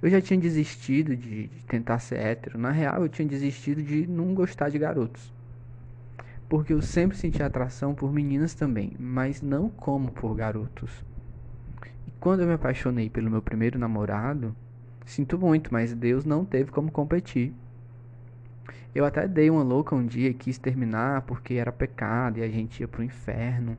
Eu 0.00 0.08
já 0.08 0.22
tinha 0.22 0.40
desistido 0.40 1.14
de, 1.14 1.48
de, 1.48 1.64
tentar 1.66 1.98
ser 1.98 2.16
hétero. 2.16 2.58
Na 2.58 2.70
real, 2.70 3.02
eu 3.02 3.08
tinha 3.08 3.28
desistido 3.28 3.82
de 3.82 4.06
não 4.06 4.34
gostar 4.34 4.70
de 4.70 4.78
garotos. 4.78 5.30
Porque 6.48 6.72
eu 6.72 6.80
sempre 6.80 7.16
senti 7.16 7.42
atração 7.42 7.94
por 7.94 8.10
meninas 8.10 8.54
também, 8.54 8.92
mas 8.98 9.42
não 9.42 9.68
como 9.68 10.10
por 10.10 10.34
garotos. 10.34 11.04
E 12.06 12.10
quando 12.20 12.40
eu 12.40 12.46
me 12.46 12.54
apaixonei 12.54 13.10
pelo 13.10 13.30
meu 13.30 13.42
primeiro 13.42 13.78
namorado, 13.78 14.56
sinto 15.06 15.38
muito, 15.38 15.72
mas 15.72 15.94
Deus 15.94 16.26
não 16.26 16.44
teve 16.44 16.70
como 16.70 16.90
competir. 16.90 17.54
Eu 18.94 19.04
até 19.04 19.28
dei 19.28 19.48
uma 19.48 19.62
louca 19.62 19.94
um 19.94 20.04
dia 20.04 20.30
e 20.30 20.34
quis 20.34 20.58
terminar 20.58 21.22
porque 21.22 21.54
era 21.54 21.70
pecado 21.70 22.38
e 22.38 22.42
a 22.42 22.48
gente 22.48 22.80
ia 22.80 22.88
pro 22.88 23.02
inferno. 23.02 23.78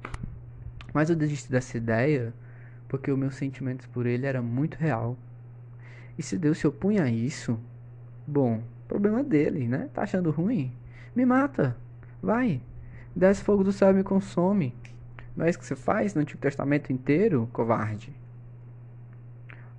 Mas 0.94 1.10
eu 1.10 1.16
desisti 1.16 1.52
dessa 1.52 1.78
ideia 1.78 2.34
porque 2.88 3.12
os 3.12 3.18
meus 3.20 3.36
sentimentos 3.36 3.86
por 3.88 4.06
ele 4.06 4.26
era 4.26 4.42
muito 4.42 4.76
real. 4.76 5.18
E 6.18 6.24
se 6.24 6.38
Deus 6.38 6.58
se 6.58 6.68
opunha 6.68 7.04
a 7.04 7.12
isso, 7.12 7.60
bom, 8.26 8.64
problema 8.88 9.24
dele, 9.24 9.68
né? 9.68 9.90
Tá 9.94 10.04
achando 10.04 10.32
ruim? 10.32 10.72
Me 11.16 11.26
mata. 11.26 11.76
Vai. 12.22 12.62
Desce 13.16 13.44
fogo 13.44 13.64
do 13.64 13.72
céu 13.72 13.92
e 13.92 13.94
me 13.94 14.04
consome. 14.04 14.74
Não 15.36 15.46
é 15.46 15.50
isso 15.50 15.60
que 15.60 15.66
você 15.66 15.76
faz 15.76 16.16
no 16.16 16.22
Antigo 16.22 16.40
Testamento 16.40 16.94
inteiro, 16.94 17.50
covarde? 17.52 18.16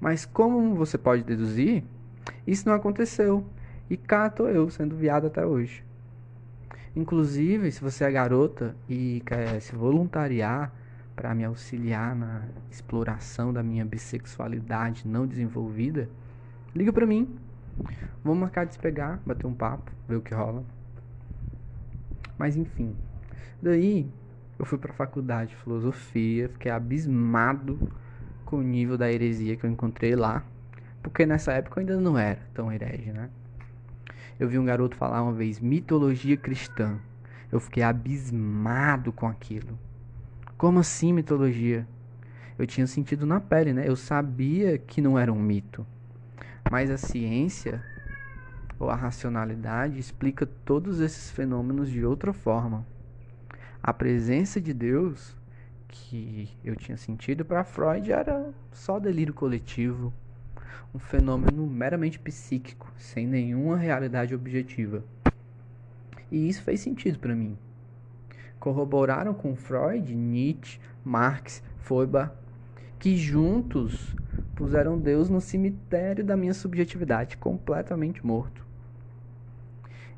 Mas 0.01 0.25
como 0.25 0.75
você 0.75 0.97
pode 0.97 1.25
deduzir, 1.25 1.85
isso 2.47 2.69
não 2.69 2.75
aconteceu. 2.75 3.45
E 3.91 3.97
cá 3.97 4.29
tô 4.29 4.47
eu, 4.49 4.69
sendo 4.71 4.97
viado 4.97 5.27
até 5.27 5.45
hoje. 5.45 5.85
Inclusive, 6.95 7.71
se 7.71 7.81
você 7.81 8.05
é 8.05 8.11
garota 8.11 8.77
e 8.89 9.23
quer 9.25 9.61
se 9.61 9.75
voluntariar 9.75 10.73
para 11.17 11.35
me 11.35 11.45
auxiliar 11.45 12.15
na 12.15 12.43
exploração 12.71 13.53
da 13.53 13.63
minha 13.63 13.85
bissexualidade 13.85 15.07
não 15.07 15.27
desenvolvida, 15.27 16.09
Liga 16.75 16.93
pra 16.93 17.07
mim. 17.07 17.37
Vamos 18.23 18.41
marcar 18.41 18.65
de 18.65 18.75
se 18.75 18.79
pegar, 18.79 19.21
bater 19.25 19.47
um 19.47 19.55
papo, 19.55 19.91
ver 20.07 20.17
o 20.17 20.21
que 20.21 20.35
rola. 20.35 20.63
Mas 22.37 22.57
enfim. 22.57 22.95
Daí 23.61 24.09
eu 24.59 24.65
fui 24.65 24.79
pra 24.79 24.93
faculdade 24.93 25.51
de 25.51 25.57
filosofia, 25.57 26.49
fiquei 26.51 26.71
abismado 26.71 27.81
com 28.49 28.57
o 28.57 28.63
nível 28.63 28.97
da 28.97 29.13
heresia 29.13 29.57
que 29.57 29.65
eu 29.65 29.71
encontrei 29.71 30.17
lá. 30.17 30.43
Porque 31.03 31.27
nessa 31.27 31.53
época 31.53 31.79
eu 31.79 31.81
ainda 31.83 32.01
não 32.01 32.17
era 32.17 32.41
tão 32.55 32.73
herege, 32.73 33.13
né? 33.13 33.29
Eu 34.41 34.49
vi 34.49 34.59
um 34.59 34.65
garoto 34.65 34.97
falar 34.97 35.23
uma 35.23 35.35
vez 35.35 35.61
mitologia 35.61 36.35
cristã. 36.35 36.99
Eu 37.53 37.61
fiquei 37.61 37.83
abismado 37.83 39.13
com 39.13 39.27
aquilo. 39.27 39.79
Como 40.57 40.79
assim 40.79 41.13
mitologia? 41.13 41.87
Eu 42.59 42.67
tinha 42.67 42.87
sentido 42.87 43.27
na 43.27 43.39
pele, 43.39 43.75
né? 43.75 43.87
Eu 43.87 43.97
sabia 43.97 44.79
que 44.79 45.03
não 45.03 45.19
era 45.19 45.31
um 45.31 45.39
mito. 45.39 45.87
Mas 46.71 46.91
a 46.91 46.97
ciência 46.97 47.85
ou 48.79 48.89
a 48.89 48.95
racionalidade 48.95 49.99
explica 49.99 50.47
todos 50.47 51.01
esses 51.01 51.31
fenômenos 51.31 51.91
de 51.91 52.03
outra 52.03 52.33
forma. 52.33 52.87
A 53.83 53.93
presença 53.93 54.59
de 54.59 54.73
Deus 54.73 55.37
que 55.89 56.49
eu 56.63 56.77
tinha 56.77 56.97
sentido 56.97 57.45
para 57.45 57.65
Freud 57.65 58.13
era 58.13 58.53
só 58.73 58.99
delírio 58.99 59.35
coletivo, 59.35 60.13
um 60.95 60.99
fenômeno 60.99 61.67
meramente 61.67 62.19
psíquico, 62.19 62.93
sem 62.97 63.27
nenhuma 63.27 63.77
realidade 63.77 64.35
objetiva. 64.35 65.03
E 66.31 66.49
isso 66.49 66.63
fez 66.63 66.81
sentido 66.81 67.19
para 67.19 67.35
mim. 67.35 67.57
Corroboraram 68.61 69.33
com 69.33 69.57
Freud, 69.57 70.15
Nietzsche, 70.15 70.79
Marx, 71.05 71.63
Feuerbach, 71.79 72.33
que 72.99 73.17
juntos 73.17 74.15
puseram 74.55 74.99
Deus 74.99 75.31
no 75.31 75.41
cemitério 75.41 76.25
da 76.25 76.37
minha 76.37 76.53
subjetividade, 76.53 77.37
completamente 77.37 78.25
morto. 78.27 78.68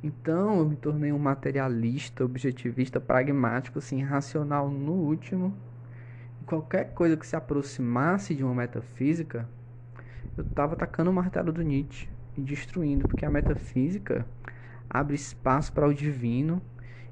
Então 0.03 0.59
eu 0.59 0.69
me 0.69 0.77
tornei 0.77 1.13
um 1.13 1.19
materialista, 1.19 2.25
objetivista, 2.25 3.01
pragmático, 3.01 3.79
assim, 3.79 4.03
racional 4.03 4.71
no 4.71 4.93
último. 4.93 5.55
E 6.41 6.45
qualquer 6.45 6.95
coisa 6.95 7.17
que 7.17 7.27
se 7.27 7.37
aproximasse 7.37 8.35
de 8.35 8.43
uma 8.43 8.55
metafísica, 8.55 9.49
eu 10.37 10.43
estava 10.43 10.73
atacando 10.75 11.11
o 11.11 11.15
martelo 11.15 11.53
do 11.53 11.63
Nietzsche 11.63 12.09
e 12.37 12.41
destruindo, 12.41 13.05
porque 13.05 13.27
a 13.27 13.31
metafísica 13.31 14.27
abre 14.89 15.15
espaço 15.15 15.73
para 15.73 15.87
o 15.87 15.95
divino 15.95 16.63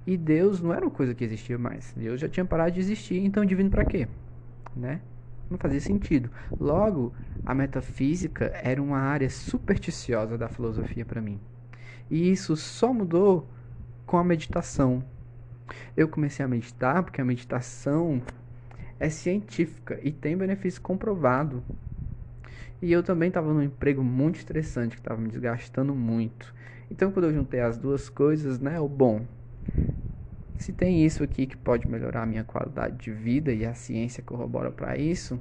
e 0.07 0.17
Deus 0.17 0.63
não 0.63 0.73
era 0.73 0.85
uma 0.85 0.91
coisa 0.91 1.15
que 1.15 1.25
existia 1.25 1.59
mais. 1.59 1.93
Deus 1.97 2.21
já 2.21 2.29
tinha 2.29 2.45
parado 2.47 2.73
de 2.73 2.81
existir, 2.81 3.19
então 3.19 3.45
divino 3.45 3.71
para 3.71 3.85
quê? 3.85 4.09
Né? 4.75 5.03
não 5.51 5.59
fazia 5.59 5.81
sentido. 5.81 6.31
Logo, 6.59 7.15
a 7.45 7.55
metafísica 7.55 8.47
era 8.63 8.83
uma 8.83 8.99
área 8.99 9.31
supersticiosa 9.31 10.37
da 10.37 10.49
filosofia 10.49 11.05
para 11.05 11.21
mim. 11.21 11.41
E 12.11 12.31
isso 12.31 12.57
só 12.57 12.93
mudou 12.93 13.49
com 14.07 14.17
a 14.17 14.25
meditação. 14.25 15.05
Eu 15.97 16.09
comecei 16.09 16.45
a 16.45 16.49
meditar 16.49 17.03
porque 17.03 17.21
a 17.21 17.25
meditação 17.25 18.23
é 18.99 19.09
científica 19.09 19.99
e 20.03 20.11
tem 20.11 20.37
benefício 20.37 20.81
comprovado. 20.81 21.63
E 22.81 22.93
eu 22.93 23.03
também 23.03 23.29
estava 23.29 23.53
num 23.53 23.63
emprego 23.63 24.03
muito 24.03 24.37
estressante 24.37 24.97
que 24.97 25.01
estava 25.01 25.21
me 25.21 25.29
desgastando 25.29 25.95
muito. 25.95 26.55
Então, 26.91 27.11
quando 27.11 27.27
eu 27.27 27.35
juntei 27.35 27.61
as 27.61 27.77
duas 27.77 28.09
coisas, 28.09 28.59
né, 28.59 28.81
o 28.81 28.89
bom, 28.89 29.27
se 30.57 30.73
tem 30.73 31.05
isso 31.05 31.23
aqui 31.23 31.47
que 31.47 31.57
pode 31.57 31.89
melhorar 31.89 32.23
a 32.23 32.27
minha 32.27 32.45
qualidade 32.45 32.97
de 32.97 33.13
vida 33.13 33.53
e 33.53 33.65
a 33.65 33.75
ciência 33.75 34.23
corrobora 34.23 34.71
para 34.71 34.97
isso, 34.97 35.39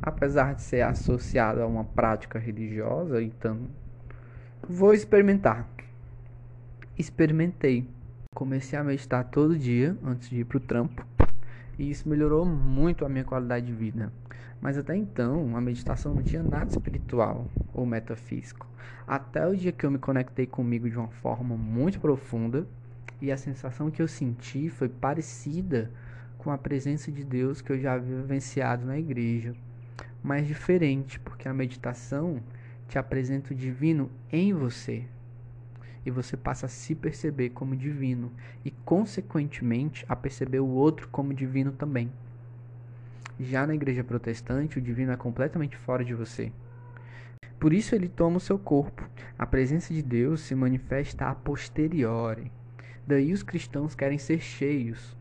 apesar 0.00 0.54
de 0.54 0.62
ser 0.62 0.82
associado 0.82 1.60
a 1.60 1.66
uma 1.66 1.84
prática 1.84 2.38
religiosa, 2.38 3.22
então 3.22 3.58
vou 4.68 4.94
experimentar. 4.94 5.68
Experimentei. 6.98 7.86
Comecei 8.34 8.78
a 8.78 8.82
meditar 8.82 9.24
todo 9.24 9.58
dia 9.58 9.94
antes 10.02 10.30
de 10.30 10.40
ir 10.40 10.44
para 10.44 10.56
o 10.56 10.60
trampo 10.60 11.04
e 11.78 11.90
isso 11.90 12.08
melhorou 12.08 12.46
muito 12.46 13.04
a 13.04 13.08
minha 13.08 13.22
qualidade 13.22 13.66
de 13.66 13.72
vida. 13.74 14.10
Mas 14.62 14.78
até 14.78 14.96
então, 14.96 15.54
a 15.54 15.60
meditação 15.60 16.14
não 16.14 16.22
tinha 16.22 16.42
nada 16.42 16.70
espiritual 16.70 17.46
ou 17.74 17.84
metafísico. 17.84 18.66
Até 19.06 19.46
o 19.46 19.54
dia 19.54 19.72
que 19.72 19.84
eu 19.84 19.90
me 19.90 19.98
conectei 19.98 20.46
comigo 20.46 20.88
de 20.88 20.96
uma 20.96 21.08
forma 21.08 21.54
muito 21.54 22.00
profunda 22.00 22.66
e 23.20 23.30
a 23.30 23.36
sensação 23.36 23.90
que 23.90 24.00
eu 24.00 24.08
senti 24.08 24.70
foi 24.70 24.88
parecida 24.88 25.90
com 26.38 26.50
a 26.50 26.56
presença 26.56 27.12
de 27.12 27.24
Deus 27.24 27.60
que 27.60 27.72
eu 27.72 27.78
já 27.78 27.92
havia 27.92 28.16
vivenciado 28.16 28.86
na 28.86 28.98
igreja, 28.98 29.54
mas 30.22 30.46
diferente, 30.46 31.20
porque 31.20 31.46
a 31.46 31.52
meditação 31.52 32.40
te 32.88 32.98
apresenta 32.98 33.52
o 33.52 33.56
divino 33.56 34.10
em 34.32 34.54
você. 34.54 35.04
E 36.06 36.10
você 36.10 36.36
passa 36.36 36.64
a 36.64 36.68
se 36.68 36.94
perceber 36.94 37.50
como 37.50 37.76
divino 37.76 38.32
e, 38.64 38.70
consequentemente, 38.70 40.06
a 40.08 40.16
perceber 40.16 40.60
o 40.60 40.68
outro 40.68 41.08
como 41.08 41.34
divino 41.34 41.72
também. 41.72 42.10
Já 43.38 43.66
na 43.66 43.74
igreja 43.74 44.02
protestante, 44.02 44.78
o 44.78 44.82
divino 44.82 45.12
é 45.12 45.16
completamente 45.16 45.76
fora 45.76 46.02
de 46.02 46.14
você. 46.14 46.50
Por 47.60 47.74
isso 47.74 47.94
ele 47.94 48.08
toma 48.08 48.38
o 48.38 48.40
seu 48.40 48.58
corpo. 48.58 49.06
A 49.38 49.44
presença 49.44 49.92
de 49.92 50.02
Deus 50.02 50.40
se 50.40 50.54
manifesta 50.54 51.26
a 51.26 51.34
posteriori, 51.34 52.50
Daí 53.06 53.32
os 53.32 53.44
cristãos 53.44 53.94
querem 53.94 54.18
ser 54.18 54.40
cheios. 54.40 55.16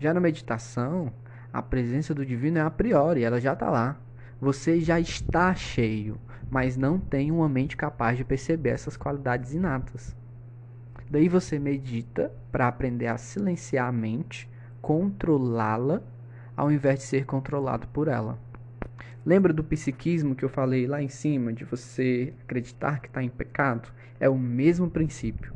Já 0.00 0.12
na 0.12 0.18
meditação, 0.18 1.12
a 1.52 1.62
presença 1.62 2.12
do 2.12 2.26
divino 2.26 2.58
é 2.58 2.60
a 2.60 2.70
priori, 2.70 3.22
ela 3.22 3.40
já 3.40 3.52
está 3.52 3.70
lá. 3.70 3.96
Você 4.40 4.80
já 4.80 5.00
está 5.00 5.54
cheio, 5.54 6.18
mas 6.50 6.76
não 6.76 6.98
tem 6.98 7.32
uma 7.32 7.48
mente 7.48 7.76
capaz 7.76 8.18
de 8.18 8.24
perceber 8.24 8.70
essas 8.70 8.96
qualidades 8.96 9.54
inatas. 9.54 10.14
Daí 11.08 11.28
você 11.28 11.58
medita 11.58 12.30
para 12.52 12.68
aprender 12.68 13.06
a 13.06 13.16
silenciar 13.16 13.88
a 13.88 13.92
mente, 13.92 14.48
controlá-la, 14.82 16.02
ao 16.54 16.70
invés 16.70 16.98
de 16.98 17.04
ser 17.06 17.24
controlado 17.24 17.86
por 17.88 18.08
ela. 18.08 18.38
Lembra 19.24 19.52
do 19.52 19.64
psiquismo 19.64 20.34
que 20.34 20.44
eu 20.44 20.48
falei 20.48 20.86
lá 20.86 21.02
em 21.02 21.08
cima, 21.08 21.52
de 21.52 21.64
você 21.64 22.34
acreditar 22.42 23.00
que 23.00 23.08
está 23.08 23.22
em 23.22 23.28
pecado? 23.28 23.88
É 24.20 24.28
o 24.28 24.38
mesmo 24.38 24.90
princípio. 24.90 25.52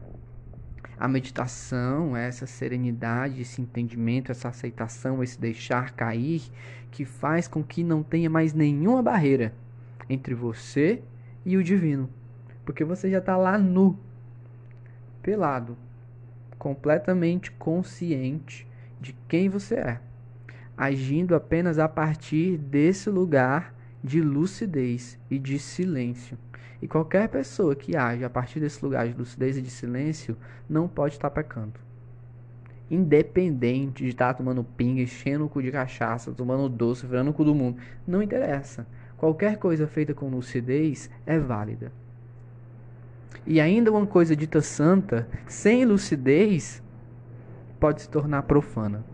A 1.01 1.09
meditação 1.09 2.15
essa 2.15 2.47
serenidade, 2.47 3.41
esse 3.41 3.63
entendimento, 3.63 4.31
essa 4.31 4.49
aceitação, 4.49 5.23
esse 5.23 5.41
deixar 5.41 5.93
cair, 5.93 6.43
que 6.91 7.07
faz 7.07 7.49
com 7.49 7.65
que 7.65 7.83
não 7.83 8.03
tenha 8.03 8.29
mais 8.29 8.53
nenhuma 8.53 9.03
barreira 9.03 9.55
entre 10.11 10.35
você 10.35 11.03
e 11.43 11.57
o 11.57 11.65
divino. 11.65 12.07
Porque 12.67 12.85
você 12.85 13.11
já 13.11 13.17
está 13.17 13.35
lá 13.35 13.57
nu, 13.57 13.99
pelado, 15.23 15.75
completamente 16.59 17.51
consciente 17.53 18.69
de 19.01 19.17
quem 19.27 19.49
você 19.49 19.77
é, 19.77 20.01
agindo 20.77 21.35
apenas 21.35 21.79
a 21.79 21.89
partir 21.89 22.59
desse 22.59 23.09
lugar 23.09 23.75
de 24.05 24.21
lucidez 24.21 25.19
e 25.31 25.39
de 25.39 25.59
silêncio. 25.59 26.37
E 26.83 26.89
qualquer 26.89 27.29
pessoa 27.29 27.75
que 27.75 27.97
age 27.97 28.25
a 28.25 28.31
partir 28.31 28.61
desse 28.61 28.83
lugar 28.85 29.07
de 29.07 29.15
lucidez 29.15 29.57
e 29.57 29.63
de 29.63 29.71
silêncio 29.71 30.37
não 30.69 30.89
pode 30.89 31.15
estar 31.15 31.31
pecando. 31.31 31.75
Independente 32.91 34.03
de 34.03 34.11
estar 34.11 34.35
tomando 34.35 34.65
pinga, 34.65 35.03
enchendo 35.03 35.45
o 35.45 35.49
cu 35.49 35.63
de 35.63 35.71
cachaça, 35.71 36.33
tomando 36.33 36.69
doce, 36.69 37.07
virando 37.07 37.31
o 37.31 37.35
cu 37.35 37.45
do 37.45 37.55
mundo. 37.55 37.81
Não 38.07 38.23
interessa. 38.23 38.87
Qualquer 39.17 39.59
coisa 39.59 39.87
feita 39.87 40.15
com 40.15 40.31
lucidez 40.31 41.11
é 41.27 41.39
válida. 41.39 41.93
E 43.47 43.61
ainda 43.61 43.93
uma 43.93 44.07
coisa 44.07 44.35
dita 44.35 44.61
santa, 44.61 45.29
sem 45.47 45.85
lucidez, 45.85 46.83
pode 47.79 48.03
se 48.03 48.09
tornar 48.09 48.43
profana. 48.43 49.05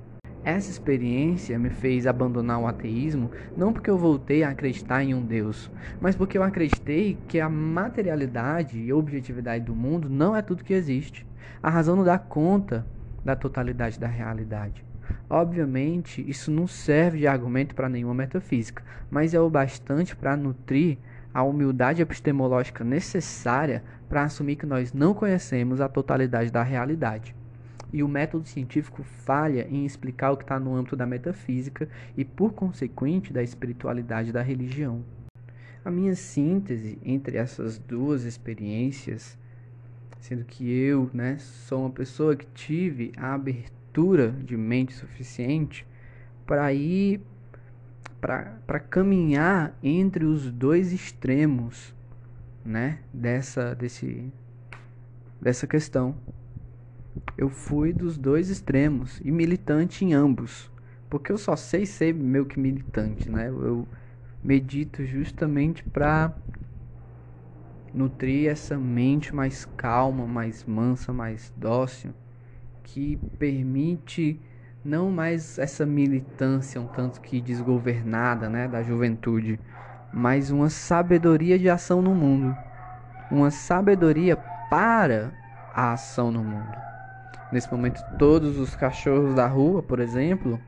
Essa 0.47 0.71
experiência 0.71 1.59
me 1.59 1.71
fez 1.71 2.07
abandonar 2.07 2.61
o 2.61 2.69
ateísmo 2.69 3.33
não 3.57 3.73
porque 3.73 3.91
eu 3.91 3.99
voltei 3.99 4.45
a 4.45 4.51
acreditar 4.51 5.03
em 5.03 5.13
um 5.13 5.21
Deus, 5.21 5.69
mas 6.01 6.15
porque 6.15 6.39
eu 6.39 6.43
acreditei 6.45 7.19
que 7.27 7.41
a 7.41 7.49
materialidade 7.49 8.79
e 8.79 8.93
objetividade 8.93 9.65
do 9.65 9.75
mundo 9.75 10.09
não 10.09 10.37
é 10.37 10.43
tudo 10.43 10.63
que 10.63 10.73
existe. 10.73 11.27
A 11.61 11.69
razão 11.69 11.97
não 11.97 12.05
dá 12.05 12.17
conta 12.17 12.87
da 13.25 13.35
totalidade 13.35 13.99
da 13.99 14.07
realidade. 14.07 14.85
Obviamente, 15.29 16.25
isso 16.31 16.53
não 16.53 16.69
serve 16.69 17.19
de 17.19 17.27
argumento 17.27 17.75
para 17.75 17.89
nenhuma 17.89 18.15
metafísica, 18.15 18.85
mas 19.11 19.35
é 19.35 19.41
o 19.41 19.51
bastante 19.51 20.15
para 20.15 20.37
nutrir 20.37 20.97
a 21.35 21.43
humildade 21.43 22.01
epistemológica 22.01 22.85
necessária 22.85 23.83
para 24.09 24.23
assumir 24.23 24.55
que 24.55 24.65
nós 24.65 24.93
não 24.93 25.13
conhecemos 25.13 25.81
a 25.81 25.89
totalidade 25.89 26.53
da 26.53 26.63
realidade 26.63 27.36
e 27.93 28.03
o 28.03 28.09
método 28.09 28.47
científico 28.47 29.03
falha 29.03 29.67
em 29.71 29.85
explicar 29.85 30.33
o 30.33 30.37
que 30.37 30.45
está 30.45 30.59
no 30.59 30.75
âmbito 30.75 30.97
da 30.97 31.07
metafísica 31.07 31.89
e, 32.17 32.25
por 32.25 32.53
consequente, 32.53 33.33
da 33.33 33.43
espiritualidade 33.43 34.33
da 34.33 34.43
religião. 34.43 35.05
A 35.85 35.91
minha 35.91 36.15
síntese 36.15 36.99
entre 37.05 37.37
essas 37.37 37.79
duas 37.79 38.25
experiências, 38.25 39.39
sendo 40.21 40.45
que 40.45 40.69
eu 40.69 41.11
né, 41.15 41.39
sou 41.39 41.83
uma 41.83 41.91
pessoa 41.91 42.35
que 42.35 42.47
tive 42.55 43.13
a 43.17 43.35
abertura 43.35 44.31
de 44.31 44.57
mente 44.57 44.93
suficiente 44.93 45.87
para 46.45 46.73
ir 46.73 47.21
para 48.21 48.81
caminhar 48.81 49.79
entre 49.81 50.25
os 50.25 50.51
dois 50.51 50.93
extremos 50.93 51.95
né, 52.65 52.99
dessa, 53.13 53.75
desse, 53.75 54.33
dessa 55.41 55.67
questão 55.67 56.17
eu 57.37 57.49
fui 57.49 57.93
dos 57.93 58.17
dois 58.17 58.49
extremos 58.49 59.21
e 59.23 59.31
militante 59.31 60.05
em 60.05 60.15
ambos. 60.15 60.71
Porque 61.09 61.31
eu 61.31 61.39
só 61.39 61.55
sei 61.55 61.87
ser 61.87 62.15
meio 62.15 62.47
que 62.47 62.59
militante, 62.59 63.31
né? 63.31 63.49
Eu 63.49 63.87
medito 64.43 65.05
justamente 65.05 65.83
para 65.85 66.33
nutrir 67.93 68.51
essa 68.51 68.77
mente 68.77 69.35
mais 69.35 69.65
calma, 69.65 70.27
mais 70.27 70.65
mansa, 70.65 71.13
mais 71.13 71.53
dócil, 71.57 72.13
que 72.83 73.17
permite 73.39 74.41
não 74.85 75.11
mais 75.11 75.59
essa 75.59 75.85
militância 75.85 76.81
um 76.81 76.87
tanto 76.87 77.21
que 77.21 77.41
desgovernada, 77.41 78.49
né, 78.49 78.69
da 78.69 78.83
juventude, 78.83 79.59
mas 80.13 80.51
uma 80.51 80.71
sabedoria 80.71 81.59
de 81.59 81.69
ação 81.69 82.01
no 82.01 82.15
mundo, 82.15 82.57
uma 83.31 83.51
sabedoria 83.51 84.37
para 84.71 85.33
a 85.75 85.93
ação 85.93 86.31
no 86.31 86.45
mundo. 86.45 86.96
Nesse 87.51 87.71
momento, 87.71 88.03
todos 88.19 88.59
os 88.59 88.75
cachorros 88.75 89.35
da 89.35 89.47
rua, 89.47 89.83
por 89.83 90.01
exemplo, 90.01 90.61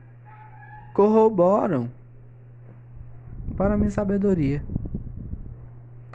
corroboram 0.93 1.91
para 3.57 3.77
minha 3.77 3.91
sabedoria, 3.91 4.63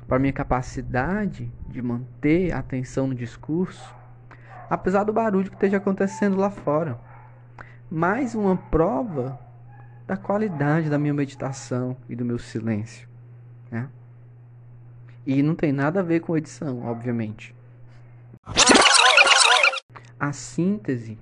para 0.09 0.19
minha 0.19 0.33
capacidade 0.33 1.53
de 1.69 1.83
manter 1.83 2.53
a 2.53 2.61
atenção 2.61 3.07
no 3.07 3.15
discurso, 3.15 3.95
apesar 4.71 5.05
do 5.05 5.13
barulho 5.13 5.51
que 5.51 5.57
esteja 5.57 5.77
acontecendo 5.77 6.37
lá 6.37 6.49
fora. 6.49 6.99
Mais 7.91 8.35
uma 8.35 8.57
prova 8.57 9.39
da 10.07 10.17
qualidade 10.17 10.89
da 10.89 10.99
minha 10.99 11.15
meditação 11.15 11.97
e 12.09 12.17
do 12.17 12.25
meu 12.25 12.39
silêncio. 12.39 13.07
Né? 13.71 13.89
E 15.27 15.43
não 15.43 15.55
tem 15.55 15.73
nada 15.73 16.01
a 16.01 16.03
ver 16.03 16.21
com 16.21 16.37
edição, 16.37 16.87
obviamente 16.87 17.55
a 20.19 20.33
síntese 20.33 21.19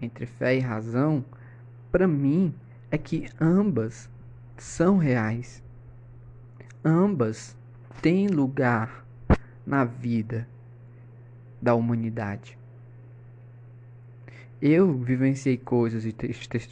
entre 0.00 0.26
fé 0.26 0.56
e 0.56 0.58
razão, 0.58 1.24
para 1.90 2.08
mim, 2.08 2.52
é 2.90 2.98
que 2.98 3.26
ambas 3.40 4.10
são 4.56 4.98
reais. 4.98 5.62
Ambas 6.84 7.56
têm 8.00 8.26
lugar 8.26 9.06
na 9.64 9.84
vida 9.84 10.48
da 11.60 11.74
humanidade. 11.74 12.58
Eu 14.60 14.92
vivenciei 14.98 15.56
coisas 15.56 16.04
e, 16.04 16.12
te 16.12 16.30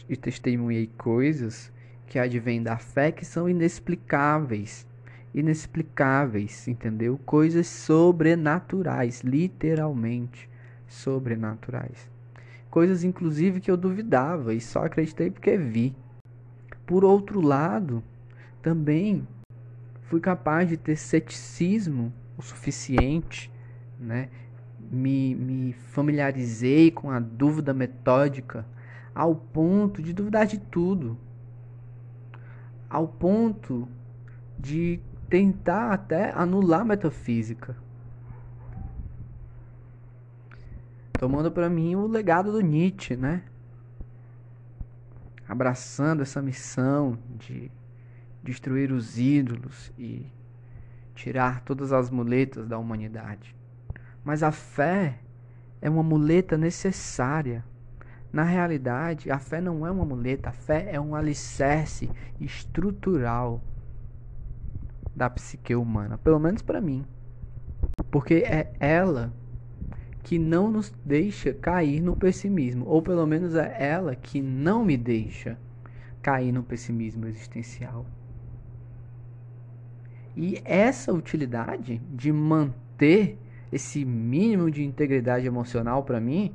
e 0.09 0.17
testemunhei 0.17 0.89
coisas 0.99 1.73
que 2.07 2.19
advêm 2.19 2.63
da 2.63 2.77
fé 2.77 3.13
que 3.13 3.25
são 3.25 3.49
inexplicáveis. 3.49 4.87
Inexplicáveis, 5.33 6.67
entendeu? 6.67 7.19
Coisas 7.25 7.69
sobrenaturais, 7.69 9.21
literalmente 9.21 10.50
sobrenaturais. 10.91 12.11
Coisas 12.69 13.05
inclusive 13.05 13.61
que 13.61 13.71
eu 13.71 13.77
duvidava 13.77 14.53
e 14.53 14.61
só 14.61 14.85
acreditei 14.85 15.31
porque 15.31 15.57
vi. 15.57 15.95
Por 16.85 17.05
outro 17.05 17.41
lado, 17.41 18.03
também 18.61 19.27
fui 20.03 20.21
capaz 20.21 20.69
de 20.69 20.77
ter 20.77 20.97
ceticismo 20.97 22.13
o 22.37 22.43
suficiente, 22.43 23.51
né? 23.99 24.29
Me, 24.91 25.35
me 25.37 25.73
familiarizei 25.73 26.91
com 26.91 27.11
a 27.11 27.21
dúvida 27.21 27.73
metódica 27.73 28.67
ao 29.15 29.37
ponto 29.37 30.03
de 30.03 30.13
duvidar 30.13 30.47
de 30.47 30.59
tudo, 30.59 31.17
ao 32.89 33.07
ponto 33.07 33.87
de 34.59 35.01
tentar 35.29 35.93
até 35.93 36.33
anular 36.33 36.81
a 36.81 36.85
metafísica. 36.85 37.77
Tomando 41.21 41.53
para 41.53 41.69
mim 41.69 41.97
o 41.97 42.07
legado 42.07 42.51
do 42.51 42.63
Nietzsche, 42.63 43.15
né? 43.15 43.43
Abraçando 45.47 46.23
essa 46.23 46.41
missão 46.41 47.19
de 47.39 47.71
destruir 48.43 48.91
os 48.91 49.19
ídolos 49.19 49.93
e 49.99 50.25
tirar 51.15 51.61
todas 51.61 51.93
as 51.93 52.09
muletas 52.09 52.67
da 52.67 52.79
humanidade. 52.79 53.55
Mas 54.25 54.43
a 54.43 54.51
fé 54.51 55.19
é 55.83 55.91
uma 55.91 56.03
muleta 56.03 56.57
necessária. 56.57 57.63
Na 58.33 58.43
realidade, 58.43 59.31
a 59.31 59.39
fé 59.39 59.61
não 59.61 59.87
é 59.87 59.91
uma 59.91 60.07
muleta, 60.07 60.49
a 60.49 60.53
fé 60.53 60.89
é 60.91 60.99
um 60.99 61.15
alicerce 61.15 62.11
estrutural 62.41 63.63
da 65.15 65.29
psique 65.29 65.75
humana, 65.75 66.17
pelo 66.17 66.39
menos 66.39 66.63
para 66.63 66.81
mim. 66.81 67.05
Porque 68.11 68.37
é 68.37 68.73
ela 68.81 69.39
que 70.23 70.39
não 70.39 70.71
nos 70.71 70.93
deixa 71.05 71.53
cair 71.53 72.01
no 72.01 72.17
pessimismo, 72.17 72.87
ou 72.87 73.03
pelo 73.03 73.27
menos 73.27 73.55
é 73.55 73.77
ela 73.79 74.15
que 74.15 74.41
não 74.43 74.85
me 74.85 74.97
deixa 74.97 75.59
cair 76.23 76.53
no 76.53 76.63
pessimismo 76.63 77.27
existencial. 77.27 78.05
E 80.37 80.61
essa 80.65 81.13
utilidade 81.13 82.01
de 82.13 82.33
manter 82.33 83.39
esse 83.73 84.05
mínimo 84.05 84.71
de 84.71 84.85
integridade 84.85 85.47
emocional 85.47 86.03
para 86.03 86.21
mim 86.21 86.53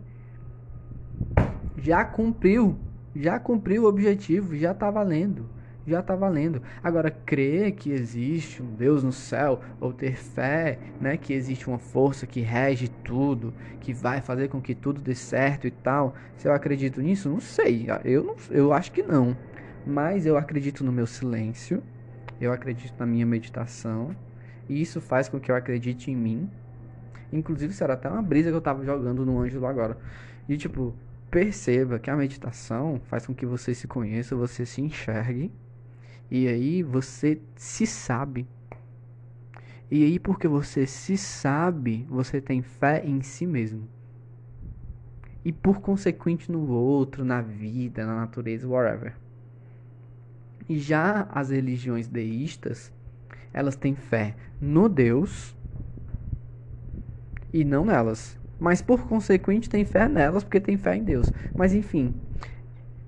já 1.78 2.04
cumpriu, 2.06 2.78
já 3.16 3.40
cumpriu 3.40 3.84
o 3.84 3.88
objetivo, 3.88 4.56
já 4.56 4.72
está 4.72 4.90
valendo 4.90 5.55
já 5.88 6.00
está 6.00 6.16
valendo. 6.16 6.62
Agora, 6.84 7.12
crer 7.12 7.74
que 7.74 7.92
existe 7.92 8.62
um 8.62 8.74
Deus 8.74 9.04
no 9.04 9.12
céu, 9.12 9.62
ou 9.80 9.94
ter 9.94 10.16
fé 10.16 10.80
né, 11.00 11.18
que 11.18 11.34
existe 11.34 11.68
uma 11.68 11.78
força 11.78 12.26
que 12.26 12.42
rege 12.42 12.88
tudo, 13.04 13.54
que 13.80 13.94
vai 13.94 14.22
fazer 14.22 14.48
com 14.48 14.62
que 14.62 14.74
tudo 14.74 15.00
dê 15.00 15.14
certo 15.14 15.68
e 15.68 15.72
tal, 15.72 16.16
se 16.38 16.48
eu 16.48 16.54
acredito 16.54 17.02
nisso, 17.02 17.30
não 17.30 17.40
sei. 17.40 17.88
Eu, 18.04 18.24
não, 18.24 18.36
eu 18.50 18.74
acho 18.74 18.92
que 18.92 19.04
não. 19.04 19.38
Mas 19.86 20.26
eu 20.26 20.38
acredito 20.38 20.84
no 20.84 20.92
meu 20.92 21.06
silêncio, 21.06 21.84
eu 22.42 22.52
acredito 22.52 22.96
na 23.00 23.06
minha 23.06 23.26
meditação, 23.26 24.16
e 24.68 24.82
isso 24.82 25.00
faz 25.00 25.30
com 25.30 25.40
que 25.40 25.52
eu 25.52 25.56
acredite 25.56 26.10
em 26.10 26.16
mim. 26.16 26.50
Inclusive, 27.32 27.74
será 27.74 27.94
até 27.94 28.10
uma 28.10 28.22
brisa 28.22 28.50
que 28.50 28.56
eu 28.56 28.60
estava 28.60 28.84
jogando 28.84 29.26
no 29.26 29.40
Ângelo 29.40 29.68
agora. 29.68 29.98
E 30.50 30.58
tipo, 30.58 30.96
perceba 31.30 32.00
que 32.00 32.10
a 32.10 32.16
meditação 32.16 33.00
faz 33.06 33.28
com 33.28 33.34
que 33.34 33.46
você 33.46 33.76
se 33.76 33.88
conheça, 33.88 34.36
você 34.36 34.66
se 34.66 34.82
enxergue 34.82 35.52
e 36.30 36.48
aí 36.48 36.84
você 36.84 37.40
se 37.56 37.86
sabe. 37.86 38.48
E 39.90 40.04
aí, 40.04 40.20
porque 40.20 40.48
você 40.48 40.88
se 40.88 41.16
sabe, 41.16 42.06
você 42.10 42.42
tem 42.42 42.62
fé 42.62 43.04
em 43.06 43.22
si 43.22 43.46
mesmo. 43.46 43.88
E 45.44 45.52
por 45.52 45.80
consequente 45.80 46.52
no 46.52 46.68
outro, 46.72 47.24
na 47.24 47.40
vida, 47.40 48.06
na 48.06 48.16
natureza, 48.16 48.68
whatever. 48.68 49.16
E 50.68 50.80
já 50.80 51.28
as 51.32 51.52
religiões 51.52 52.08
deístas, 52.08 52.92
elas 53.54 53.76
têm 53.76 53.96
fé 53.96 54.36
no 54.60 54.90
Deus 54.90 55.56
e 57.54 57.64
não 57.64 57.86
nelas. 57.86 58.40
Mas 58.60 58.82
por 58.82 59.08
consequente 59.08 59.70
tem 59.70 59.86
fé 59.86 60.10
nelas 60.10 60.44
porque 60.44 60.60
tem 60.60 60.78
fé 60.78 60.96
em 60.96 61.04
Deus. 61.04 61.32
Mas 61.56 61.74
enfim, 61.74 62.16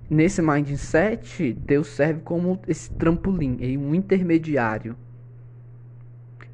nesse 0.08 0.40
mindset, 0.40 1.52
Deus 1.52 1.88
serve 1.88 2.20
como 2.22 2.60
esse 2.66 2.90
trampolim, 2.92 3.58
um 3.76 3.94
intermediário. 3.94 4.96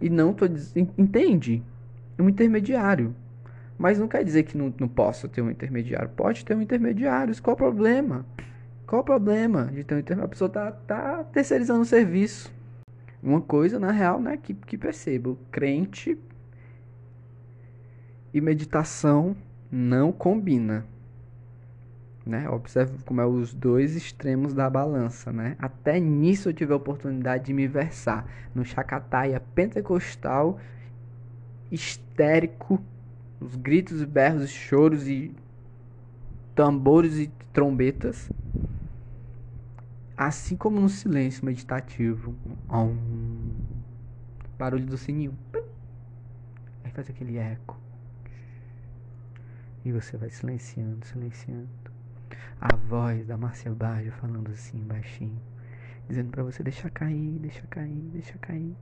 E 0.01 0.11
não 0.11 0.35
tô 0.35 0.47
entende? 0.99 1.63
É 2.19 2.23
um 2.23 2.29
intermediário. 2.29 3.15
Mas 3.79 3.99
não 3.99 4.07
quer 4.07 4.23
dizer 4.25 4.45
que 4.45 4.57
não, 4.57 4.73
não 4.79 4.89
possa 4.89 5.29
ter 5.29 5.43
um 5.43 5.51
intermediário. 5.51 6.09
Pode 6.11 6.45
ter 6.45 6.57
um 6.57 6.63
intermediário. 6.63 7.35
Qual 7.43 7.55
o 7.55 7.57
problema? 7.57 8.25
Qual 8.87 9.03
o 9.03 9.05
problema 9.05 9.67
de 9.67 9.83
ter 9.83 9.95
um 9.95 9.99
intermediário? 9.99 10.25
A 10.25 10.29
pessoa 10.29 10.49
tá, 10.49 10.71
tá 10.71 11.25
terceirizando 11.25 11.83
o 11.83 11.87
serviço. 11.87 12.53
Uma 13.23 13.41
coisa, 13.41 13.79
na 13.79 13.91
real, 13.91 14.21
né, 14.21 14.37
que, 14.37 14.55
que 14.55 14.77
percebo. 14.77 15.39
Crente 15.51 16.19
e 18.33 18.41
meditação 18.41 19.37
não 19.71 20.13
combina. 20.13 20.85
Né? 22.27 22.49
Observe 22.49 23.03
como 23.05 23.21
é 23.21 23.27
os 23.27 23.53
dois 23.53 23.95
extremos 23.95 24.55
da 24.55 24.71
balança, 24.71 25.31
né? 25.31 25.57
Até 25.59 26.01
nisso 26.01 26.49
eu 26.49 26.55
tive 26.55 26.73
a 26.73 26.77
oportunidade 26.77 27.45
de 27.45 27.53
me 27.53 27.67
versar 27.67 28.27
no 28.55 28.65
chacataia 28.65 29.41
pentecostal 29.55 30.59
histérico, 31.71 32.83
os 33.41 33.57
gritos 33.57 34.03
berros 34.05 34.49
choros 34.49 35.07
e 35.07 35.35
tambores 36.55 37.19
e 37.19 37.31
trombetas, 37.53 38.31
assim 40.17 40.57
como 40.57 40.81
no 40.81 40.89
silêncio 40.89 41.45
meditativo, 41.45 42.35
um 42.71 43.53
barulho 44.57 44.87
do 44.87 44.97
sininho, 44.97 45.37
aí 46.85 46.91
faz 46.91 47.11
aquele 47.11 47.37
eco. 47.37 47.79
E 49.85 49.93
você 49.93 50.17
vai 50.17 50.31
silenciando, 50.31 51.05
silenciando. 51.05 51.94
A 52.61 52.75
voz 52.77 53.27
da 53.27 53.37
Márcia 53.37 53.71
Baggio 53.71 54.13
falando 54.13 54.51
assim 54.51 54.79
baixinho, 54.79 55.41
dizendo 56.09 56.31
para 56.31 56.43
você 56.43 56.63
deixar 56.63 56.91
cair, 56.91 57.39
deixar 57.39 57.67
cair, 57.67 58.11
deixar 58.13 58.39
cair. 58.39 58.75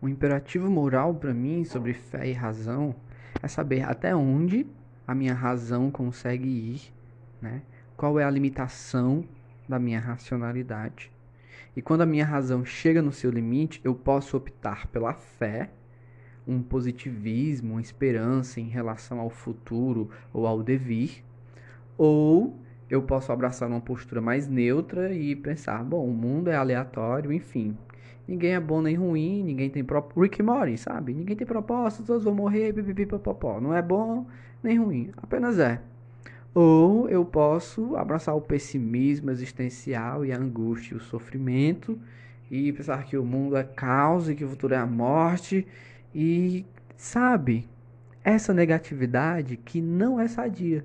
O 0.00 0.08
imperativo 0.08 0.70
moral 0.70 1.14
para 1.14 1.32
mim 1.32 1.64
sobre 1.64 1.94
fé 1.94 2.28
e 2.28 2.32
razão 2.32 2.94
é 3.42 3.48
saber 3.48 3.82
até 3.82 4.14
onde 4.14 4.66
a 5.06 5.14
minha 5.14 5.34
razão 5.34 5.90
consegue 5.90 6.48
ir, 6.48 6.92
né? 7.40 7.62
Qual 7.96 8.18
é 8.18 8.24
a 8.24 8.30
limitação 8.30 9.24
da 9.68 9.78
minha 9.78 10.00
racionalidade. 10.00 11.10
E 11.76 11.82
quando 11.82 12.02
a 12.02 12.06
minha 12.06 12.24
razão 12.24 12.64
chega 12.64 13.02
no 13.02 13.12
seu 13.12 13.30
limite, 13.30 13.80
eu 13.82 13.94
posso 13.94 14.36
optar 14.36 14.86
pela 14.88 15.14
fé 15.14 15.70
um 16.46 16.62
positivismo, 16.62 17.72
uma 17.72 17.80
esperança 17.80 18.60
em 18.60 18.68
relação 18.68 19.18
ao 19.18 19.30
futuro 19.30 20.10
ou 20.32 20.46
ao 20.46 20.62
devir, 20.62 21.24
ou 21.96 22.58
eu 22.88 23.02
posso 23.02 23.32
abraçar 23.32 23.68
uma 23.68 23.80
postura 23.80 24.20
mais 24.20 24.46
neutra 24.46 25.12
e 25.12 25.34
pensar, 25.34 25.82
bom, 25.82 26.06
o 26.06 26.12
mundo 26.12 26.50
é 26.50 26.56
aleatório, 26.56 27.32
enfim. 27.32 27.76
Ninguém 28.26 28.54
é 28.54 28.60
bom 28.60 28.80
nem 28.80 28.94
ruim, 28.94 29.42
ninguém 29.42 29.68
tem 29.68 29.84
propósito. 29.84 30.20
Rick 30.20 30.42
Morty, 30.42 30.78
sabe? 30.78 31.12
Ninguém 31.12 31.36
tem 31.36 31.46
propósito, 31.46 32.04
todos 32.04 32.24
vão 32.24 32.34
morrer, 32.34 32.72
pipipipopopó. 32.72 33.60
Não 33.60 33.74
é 33.74 33.82
bom 33.82 34.26
nem 34.62 34.78
ruim, 34.78 35.10
apenas 35.16 35.58
é. 35.58 35.80
Ou 36.54 37.08
eu 37.08 37.24
posso 37.24 37.96
abraçar 37.96 38.34
o 38.36 38.40
pessimismo 38.40 39.30
existencial 39.30 40.24
e 40.24 40.32
a 40.32 40.38
angústia 40.38 40.94
e 40.94 40.96
o 40.96 41.00
sofrimento 41.00 41.98
e 42.50 42.72
pensar 42.72 43.04
que 43.04 43.16
o 43.16 43.24
mundo 43.24 43.56
é 43.56 43.64
caos 43.64 44.28
e 44.28 44.34
que 44.34 44.44
o 44.44 44.48
futuro 44.48 44.74
é 44.74 44.78
a 44.78 44.86
morte 44.86 45.66
e 46.14 46.64
sabe, 46.96 47.68
essa 48.22 48.54
negatividade 48.54 49.56
que 49.56 49.80
não 49.80 50.20
é 50.20 50.28
sadia. 50.28 50.84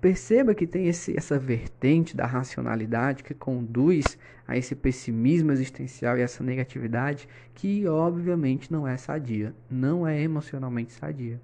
Perceba 0.00 0.54
que 0.54 0.66
tem 0.66 0.88
esse, 0.88 1.14
essa 1.14 1.38
vertente 1.38 2.16
da 2.16 2.24
racionalidade 2.24 3.22
que 3.22 3.34
conduz 3.34 4.18
a 4.48 4.56
esse 4.56 4.74
pessimismo 4.74 5.52
existencial 5.52 6.16
e 6.16 6.22
essa 6.22 6.42
negatividade 6.42 7.28
que 7.54 7.86
obviamente 7.86 8.72
não 8.72 8.88
é 8.88 8.96
sadia, 8.96 9.54
não 9.70 10.06
é 10.06 10.18
emocionalmente 10.20 10.92
sadia. 10.92 11.38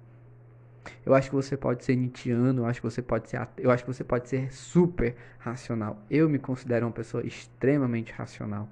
Eu 1.05 1.13
acho 1.13 1.29
que 1.29 1.35
você 1.35 1.55
pode 1.55 1.85
ser 1.85 1.95
nitiano, 1.95 2.63
eu 2.63 2.65
acho 2.65 2.81
que 2.81 2.87
você 2.89 3.01
pode 3.01 3.29
ser, 3.29 3.47
eu 3.57 3.69
acho 3.69 3.83
que 3.83 3.93
você 3.93 4.03
pode 4.03 4.27
ser 4.27 4.51
super 4.51 5.15
racional. 5.37 6.01
Eu 6.09 6.27
me 6.27 6.39
considero 6.39 6.87
uma 6.87 6.91
pessoa 6.91 7.25
extremamente 7.25 8.11
racional. 8.11 8.67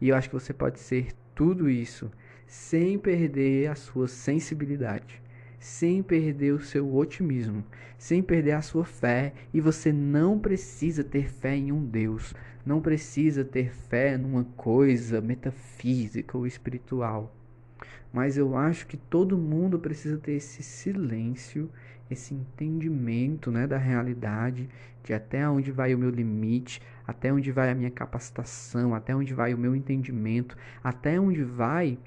E 0.00 0.08
eu 0.08 0.16
acho 0.16 0.28
que 0.28 0.34
você 0.34 0.52
pode 0.52 0.80
ser 0.80 1.08
tudo 1.34 1.70
isso 1.70 2.10
sem 2.46 2.98
perder 2.98 3.68
a 3.70 3.74
sua 3.74 4.08
sensibilidade, 4.08 5.22
sem 5.64 6.02
perder 6.02 6.52
o 6.52 6.60
seu 6.60 6.94
otimismo, 6.94 7.64
sem 7.96 8.22
perder 8.22 8.52
a 8.52 8.60
sua 8.60 8.84
fé. 8.84 9.32
E 9.52 9.62
você 9.62 9.90
não 9.90 10.38
precisa 10.38 11.02
ter 11.02 11.30
fé 11.30 11.56
em 11.56 11.72
um 11.72 11.82
Deus, 11.82 12.34
não 12.66 12.82
precisa 12.82 13.42
ter 13.42 13.72
fé 13.72 14.18
numa 14.18 14.44
coisa 14.58 15.22
metafísica 15.22 16.36
ou 16.36 16.46
espiritual. 16.46 17.34
Mas 18.12 18.36
eu 18.36 18.54
acho 18.54 18.86
que 18.86 18.98
todo 18.98 19.38
mundo 19.38 19.78
precisa 19.78 20.18
ter 20.18 20.32
esse 20.32 20.62
silêncio, 20.62 21.70
esse 22.10 22.34
entendimento 22.34 23.50
né, 23.50 23.66
da 23.66 23.78
realidade, 23.78 24.68
de 25.02 25.14
até 25.14 25.48
onde 25.48 25.72
vai 25.72 25.94
o 25.94 25.98
meu 25.98 26.10
limite, 26.10 26.82
até 27.08 27.32
onde 27.32 27.50
vai 27.50 27.70
a 27.70 27.74
minha 27.74 27.90
capacitação, 27.90 28.94
até 28.94 29.16
onde 29.16 29.32
vai 29.32 29.54
o 29.54 29.58
meu 29.58 29.74
entendimento, 29.74 30.58
até 30.82 31.18
onde 31.18 31.42
vai 31.42 31.98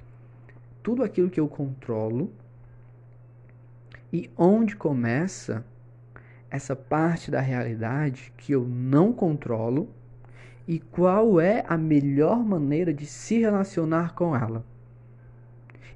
tudo 0.83 1.01
aquilo 1.01 1.31
que 1.31 1.39
eu 1.39 1.47
controlo 1.47 2.31
e 4.11 4.29
onde 4.37 4.75
começa 4.75 5.65
essa 6.49 6.75
parte 6.75 7.29
da 7.29 7.41
realidade 7.41 8.33
que 8.37 8.51
eu 8.53 8.63
não 8.63 9.11
controlo 9.11 9.89
e 10.67 10.79
qual 10.79 11.39
é 11.39 11.63
a 11.67 11.77
melhor 11.77 12.43
maneira 12.43 12.93
de 12.93 13.05
se 13.05 13.39
relacionar 13.39 14.13
com 14.13 14.35
ela. 14.35 14.65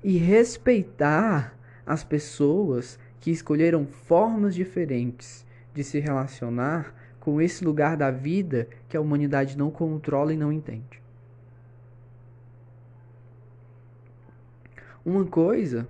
E 0.03 0.17
respeitar 0.17 1.57
as 1.85 2.03
pessoas 2.03 2.97
que 3.19 3.31
escolheram 3.31 3.85
formas 3.85 4.55
diferentes 4.55 5.45
de 5.73 5.83
se 5.83 5.99
relacionar 5.99 6.93
com 7.19 7.39
esse 7.39 7.63
lugar 7.63 7.95
da 7.95 8.09
vida 8.09 8.67
que 8.89 8.97
a 8.97 9.01
humanidade 9.01 9.57
não 9.57 9.69
controla 9.69 10.33
e 10.33 10.37
não 10.37 10.51
entende. 10.51 11.01
Uma 15.05 15.25
coisa 15.25 15.87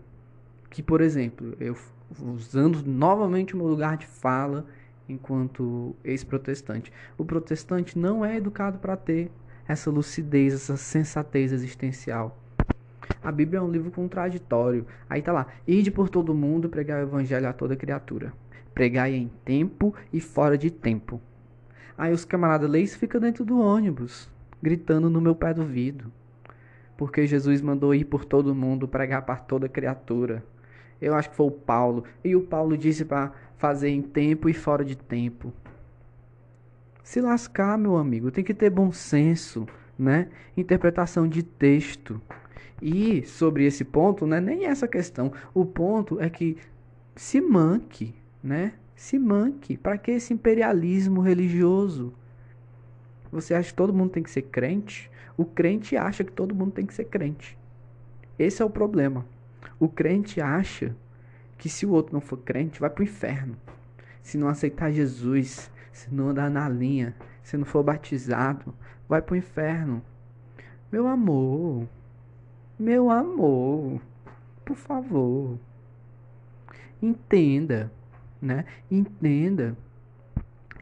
que, 0.70 0.82
por 0.82 1.02
exemplo, 1.02 1.56
eu 1.60 1.76
usando 2.20 2.84
novamente 2.86 3.54
o 3.54 3.58
meu 3.58 3.68
lugar 3.68 3.98
de 3.98 4.06
fala 4.06 4.66
enquanto 5.08 5.96
ex-protestante, 6.04 6.92
o 7.18 7.26
protestante 7.26 7.98
não 7.98 8.24
é 8.24 8.38
educado 8.38 8.80
para 8.80 8.96
ter 8.96 9.30
essa 9.68 9.90
lucidez, 9.90 10.54
essa 10.54 10.78
sensatez 10.78 11.52
existencial. 11.52 12.38
A 13.24 13.32
Bíblia 13.32 13.60
é 13.60 13.62
um 13.62 13.70
livro 13.70 13.92
contraditório. 13.92 14.86
Aí 15.10 15.22
tá 15.22 15.32
lá: 15.32 15.48
ide 15.68 15.92
por 15.92 16.10
todo 16.10 16.34
mundo 16.34 16.70
pregar 16.70 17.00
o 17.00 17.08
evangelho 17.08 17.48
a 17.48 17.54
toda 17.54 17.76
criatura. 17.76 18.34
Pregai 18.74 19.14
em 19.14 19.30
tempo 19.44 19.94
e 20.14 20.22
fora 20.22 20.58
de 20.58 20.72
tempo. 20.72 21.22
Aí 21.98 22.14
os 22.14 22.26
camaradas 22.26 22.70
leis 22.70 22.96
ficam 22.96 23.20
dentro 23.20 23.44
do 23.44 23.60
ônibus, 23.60 24.30
gritando 24.62 25.10
no 25.10 25.20
meu 25.20 25.36
pé 25.36 25.54
do 25.54 25.66
vidro 25.66 26.12
porque 27.02 27.26
Jesus 27.26 27.64
mandou 27.64 27.96
ir 27.96 28.06
por 28.06 28.24
todo 28.24 28.54
mundo, 28.54 28.88
pregar 28.88 29.24
para 29.24 29.36
toda 29.36 29.68
criatura. 29.68 30.44
Eu 31.02 31.16
acho 31.16 31.32
que 31.32 31.36
foi 31.36 31.48
o 31.48 31.52
Paulo. 31.52 32.04
E 32.24 32.36
o 32.36 32.42
Paulo 32.42 32.78
disse 32.78 33.04
para 33.04 33.32
fazer 33.58 33.90
em 33.90 34.02
tempo 34.02 34.48
e 34.48 34.54
fora 34.54 34.86
de 34.86 34.96
tempo. 34.96 35.52
Se 37.04 37.20
lascar, 37.20 37.78
meu 37.78 37.98
amigo, 37.98 38.32
tem 38.32 38.44
que 38.44 38.54
ter 38.54 38.70
bom 38.70 38.92
senso, 38.92 39.68
né? 39.98 40.30
Interpretação 40.56 41.28
de 41.28 41.42
texto. 41.42 42.22
E 42.82 43.24
sobre 43.24 43.66
esse 43.66 43.84
ponto, 43.84 44.26
né, 44.26 44.40
nem 44.40 44.66
essa 44.66 44.88
questão. 44.88 45.32
O 45.54 45.66
ponto 45.66 46.20
é 46.20 46.30
que 46.30 46.58
se 47.16 47.42
manque, 47.42 48.16
né? 48.44 48.74
Se 48.96 49.20
manque. 49.20 49.78
Para 49.78 49.98
que 49.98 50.12
esse 50.12 50.34
imperialismo 50.34 51.22
religioso? 51.22 52.14
Você 53.32 53.54
acha 53.54 53.70
que 53.70 53.76
todo 53.76 53.94
mundo 53.94 54.12
tem 54.12 54.24
que 54.24 54.32
ser 54.32 54.44
crente? 54.44 55.10
O 55.38 55.46
crente 55.46 55.96
acha 55.96 56.24
que 56.24 56.32
todo 56.32 56.56
mundo 56.56 56.72
tem 56.72 56.86
que 56.86 56.94
ser 56.94 57.06
crente. 57.06 57.58
Esse 58.38 58.62
é 58.62 58.66
o 58.66 58.70
problema. 58.70 59.26
O 59.80 59.88
crente 59.88 60.42
acha 60.42 60.96
que 61.58 61.70
se 61.70 61.86
o 61.86 61.92
outro 61.92 62.14
não 62.14 62.22
for 62.22 62.38
crente, 62.38 62.80
vai 62.80 62.90
para 62.90 63.02
o 63.02 63.06
inferno. 63.06 63.56
Se 64.22 64.38
não 64.38 64.48
aceitar 64.48 64.92
Jesus, 64.92 65.72
se 65.92 66.14
não 66.14 66.30
andar 66.30 66.50
na 66.50 66.68
linha, 66.68 67.16
se 67.44 67.58
não 67.58 67.66
for 67.66 67.84
batizado, 67.84 68.74
vai 69.08 69.22
para 69.22 69.34
o 69.34 69.38
inferno. 69.38 70.02
Meu 70.92 71.08
amor, 71.08 71.88
meu 72.78 73.10
amor, 73.10 74.02
por 74.66 74.76
favor, 74.76 75.58
entenda, 77.02 77.92
né? 78.42 78.66
Entenda 78.90 79.78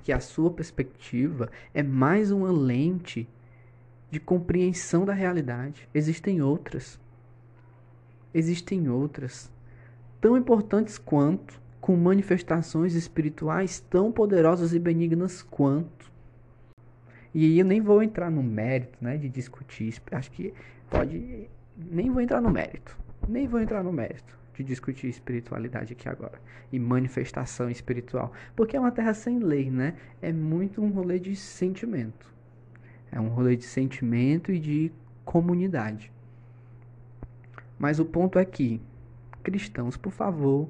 que 0.01 0.13
a 0.13 0.19
sua 0.19 0.49
perspectiva 0.51 1.51
é 1.73 1.83
mais 1.83 2.31
uma 2.31 2.51
lente 2.51 3.27
de 4.09 4.19
compreensão 4.19 5.05
da 5.05 5.13
realidade. 5.13 5.87
Existem 5.93 6.41
outras. 6.41 6.99
Existem 8.33 8.89
outras 8.89 9.51
tão 10.21 10.37
importantes 10.37 10.97
quanto, 10.97 11.59
com 11.79 11.95
manifestações 11.95 12.93
espirituais 12.93 13.79
tão 13.79 14.11
poderosas 14.11 14.73
e 14.73 14.79
benignas 14.79 15.41
quanto. 15.41 16.11
E 17.33 17.45
aí 17.45 17.59
eu 17.59 17.65
nem 17.65 17.81
vou 17.81 18.03
entrar 18.03 18.29
no 18.29 18.43
mérito, 18.43 18.97
né, 19.01 19.17
de 19.17 19.29
discutir, 19.29 20.01
acho 20.11 20.31
que 20.31 20.53
pode 20.89 21.47
nem 21.77 22.09
vou 22.09 22.21
entrar 22.21 22.41
no 22.41 22.49
mérito. 22.49 22.97
Nem 23.27 23.47
vou 23.47 23.59
entrar 23.61 23.83
no 23.83 23.93
mérito 23.93 24.37
de 24.55 24.63
discutir 24.63 25.07
espiritualidade 25.07 25.93
aqui 25.93 26.09
agora 26.09 26.39
e 26.71 26.77
manifestação 26.77 27.69
espiritual, 27.69 28.33
porque 28.55 28.75
é 28.75 28.79
uma 28.79 28.91
terra 28.91 29.13
sem 29.13 29.39
lei, 29.39 29.71
né? 29.71 29.95
É 30.21 30.33
muito 30.33 30.81
um 30.81 30.89
rolê 30.89 31.17
de 31.17 31.35
sentimento. 31.35 32.27
É 33.11 33.19
um 33.19 33.29
rolê 33.29 33.55
de 33.55 33.63
sentimento 33.63 34.51
e 34.51 34.59
de 34.59 34.91
comunidade. 35.23 36.11
Mas 37.79 37.99
o 37.99 38.05
ponto 38.05 38.37
é 38.37 38.45
que 38.45 38.81
cristãos, 39.41 39.97
por 39.97 40.11
favor, 40.11 40.67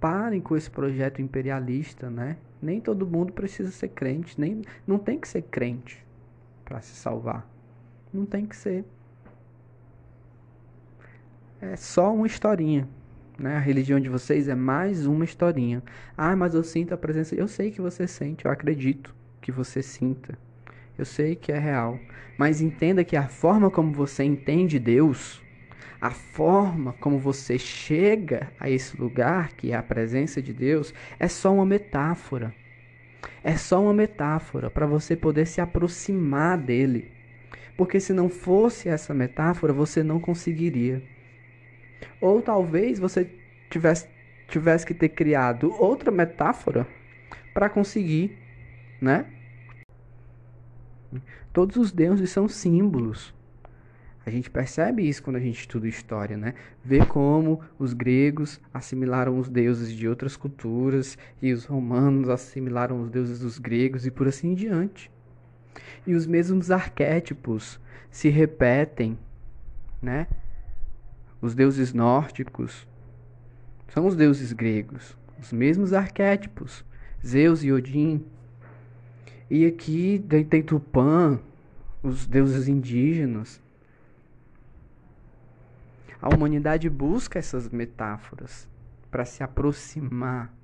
parem 0.00 0.40
com 0.40 0.56
esse 0.56 0.70
projeto 0.70 1.22
imperialista, 1.22 2.10
né? 2.10 2.36
Nem 2.60 2.80
todo 2.80 3.06
mundo 3.06 3.32
precisa 3.32 3.70
ser 3.70 3.88
crente, 3.88 4.38
nem 4.40 4.62
não 4.86 4.98
tem 4.98 5.18
que 5.18 5.28
ser 5.28 5.42
crente 5.42 6.04
para 6.64 6.80
se 6.80 6.94
salvar. 6.94 7.48
Não 8.12 8.26
tem 8.26 8.44
que 8.44 8.56
ser 8.56 8.84
é 11.62 11.76
só 11.76 12.12
uma 12.12 12.26
historinha. 12.26 12.88
Né? 13.38 13.54
A 13.56 13.60
religião 13.60 14.00
de 14.00 14.08
vocês 14.08 14.48
é 14.48 14.54
mais 14.54 15.06
uma 15.06 15.24
historinha. 15.24 15.80
Ah, 16.16 16.34
mas 16.34 16.54
eu 16.54 16.64
sinto 16.64 16.92
a 16.92 16.96
presença. 16.96 17.36
Eu 17.36 17.46
sei 17.46 17.70
que 17.70 17.80
você 17.80 18.06
sente, 18.06 18.44
eu 18.44 18.50
acredito 18.50 19.14
que 19.40 19.52
você 19.52 19.80
sinta. 19.80 20.36
Eu 20.98 21.04
sei 21.04 21.36
que 21.36 21.52
é 21.52 21.58
real. 21.58 21.98
Mas 22.36 22.60
entenda 22.60 23.04
que 23.04 23.16
a 23.16 23.28
forma 23.28 23.70
como 23.70 23.92
você 23.92 24.24
entende 24.24 24.78
Deus, 24.78 25.41
a 26.02 26.10
forma 26.10 26.94
como 26.94 27.16
você 27.16 27.56
chega 27.56 28.50
a 28.58 28.68
esse 28.68 29.00
lugar, 29.00 29.52
que 29.52 29.70
é 29.70 29.76
a 29.76 29.82
presença 29.84 30.42
de 30.42 30.52
Deus, 30.52 30.92
é 31.16 31.28
só 31.28 31.54
uma 31.54 31.64
metáfora. 31.64 32.52
É 33.44 33.56
só 33.56 33.80
uma 33.80 33.94
metáfora 33.94 34.68
para 34.68 34.84
você 34.84 35.14
poder 35.14 35.46
se 35.46 35.60
aproximar 35.60 36.58
dele. 36.58 37.12
Porque 37.76 38.00
se 38.00 38.12
não 38.12 38.28
fosse 38.28 38.88
essa 38.88 39.14
metáfora, 39.14 39.72
você 39.72 40.02
não 40.02 40.18
conseguiria. 40.18 41.00
Ou 42.20 42.42
talvez 42.42 42.98
você 42.98 43.30
tivesse, 43.70 44.08
tivesse 44.48 44.84
que 44.84 44.94
ter 44.94 45.10
criado 45.10 45.72
outra 45.80 46.10
metáfora 46.10 46.84
para 47.54 47.68
conseguir, 47.68 48.36
né? 49.00 49.24
Todos 51.52 51.76
os 51.76 51.92
deuses 51.92 52.28
são 52.30 52.48
símbolos. 52.48 53.32
A 54.24 54.30
gente 54.30 54.48
percebe 54.48 55.06
isso 55.08 55.22
quando 55.22 55.36
a 55.36 55.40
gente 55.40 55.60
estuda 55.60 55.88
história, 55.88 56.36
né? 56.36 56.54
Vê 56.84 57.04
como 57.04 57.60
os 57.78 57.92
gregos 57.92 58.60
assimilaram 58.72 59.38
os 59.38 59.48
deuses 59.48 59.92
de 59.92 60.06
outras 60.08 60.36
culturas 60.36 61.18
e 61.40 61.52
os 61.52 61.64
romanos 61.64 62.28
assimilaram 62.28 63.02
os 63.02 63.10
deuses 63.10 63.40
dos 63.40 63.58
gregos 63.58 64.06
e 64.06 64.10
por 64.10 64.28
assim 64.28 64.52
em 64.52 64.54
diante. 64.54 65.10
E 66.06 66.14
os 66.14 66.26
mesmos 66.26 66.70
arquétipos 66.70 67.80
se 68.10 68.28
repetem, 68.28 69.18
né? 70.00 70.28
Os 71.40 71.54
deuses 71.54 71.92
nórdicos 71.92 72.86
são 73.88 74.06
os 74.06 74.14
deuses 74.14 74.52
gregos, 74.52 75.16
os 75.40 75.52
mesmos 75.52 75.92
arquétipos, 75.92 76.84
Zeus 77.26 77.64
e 77.64 77.72
Odin. 77.72 78.24
E 79.50 79.66
aqui 79.66 80.24
tem 80.48 80.62
Tupã, 80.62 81.40
os 82.02 82.26
deuses 82.26 82.68
indígenas. 82.68 83.60
A 86.22 86.32
humanidade 86.32 86.88
busca 86.88 87.40
essas 87.40 87.68
metáforas 87.68 88.68
para 89.10 89.24
se 89.24 89.42
aproximar 89.42 90.54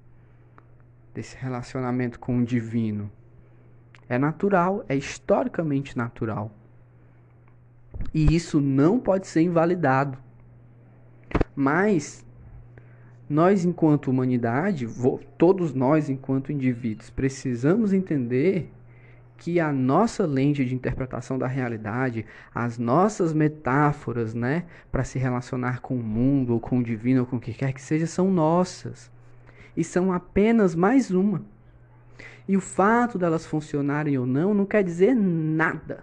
desse 1.13 1.37
relacionamento 1.37 2.21
com 2.21 2.39
o 2.39 2.45
divino. 2.45 3.11
É 4.09 4.17
natural, 4.17 4.85
é 4.89 4.95
historicamente 4.95 5.99
natural. 5.99 6.53
E 8.15 8.37
isso 8.37 8.61
não 8.61 9.01
pode 9.01 9.27
ser 9.27 9.41
invalidado. 9.41 10.17
Mas 11.57 12.25
nós, 13.29 13.65
enquanto 13.65 14.13
humanidade, 14.13 14.87
todos 15.37 15.75
nós, 15.75 16.09
enquanto 16.09 16.53
indivíduos, 16.53 17.11
precisamos 17.11 17.93
entender 17.93 18.73
que 19.39 19.61
a 19.61 19.73
nossa 19.73 20.27
lente 20.27 20.65
de 20.65 20.75
interpretação 20.75 21.39
da 21.39 21.47
realidade, 21.47 22.27
as 22.53 22.77
nossas 22.77 23.33
metáforas, 23.33 24.35
né, 24.35 24.65
para 24.91 25.05
se 25.05 25.17
relacionar 25.19 25.81
com 25.81 25.95
o 25.95 26.03
mundo, 26.03 26.55
ou 26.55 26.61
com 26.61 26.81
o 26.81 26.83
divino, 26.83 27.21
ou 27.21 27.27
com 27.27 27.37
o 27.37 27.41
que 27.41 27.55
quer 27.55 27.73
que 27.73 27.81
seja, 27.81 28.07
são 28.07 28.31
nossas. 28.33 29.11
E 29.77 29.85
são 29.85 30.13
apenas 30.13 30.75
mais 30.75 31.13
uma. 31.13 31.43
E 32.49 32.57
o 32.57 32.61
fato 32.61 33.17
delas 33.17 33.47
funcionarem 33.47 34.19
ou 34.19 34.27
não 34.27 34.53
não 34.53 34.67
quer 34.67 34.83
dizer 34.83 35.15
nada 35.15 36.03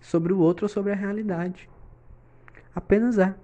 sobre 0.00 0.32
o 0.32 0.38
outro 0.38 0.64
ou 0.64 0.68
sobre 0.68 0.92
a 0.92 0.96
realidade. 0.96 1.68
Apenas 2.74 3.18
é. 3.18 3.34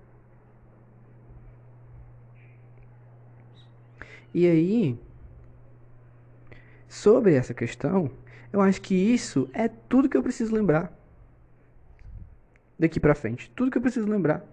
E 4.33 4.47
aí, 4.47 4.99
sobre 6.88 7.35
essa 7.35 7.53
questão, 7.53 8.11
eu 8.52 8.61
acho 8.61 8.80
que 8.80 8.94
isso 8.94 9.48
é 9.52 9.68
tudo 9.68 10.08
que 10.08 10.16
eu 10.16 10.22
preciso 10.22 10.54
lembrar. 10.54 10.92
Daqui 12.78 13.00
para 13.00 13.14
frente, 13.14 13.50
tudo 13.54 13.70
que 13.70 13.78
eu 13.78 13.82
preciso 13.82 14.08
lembrar. 14.08 14.44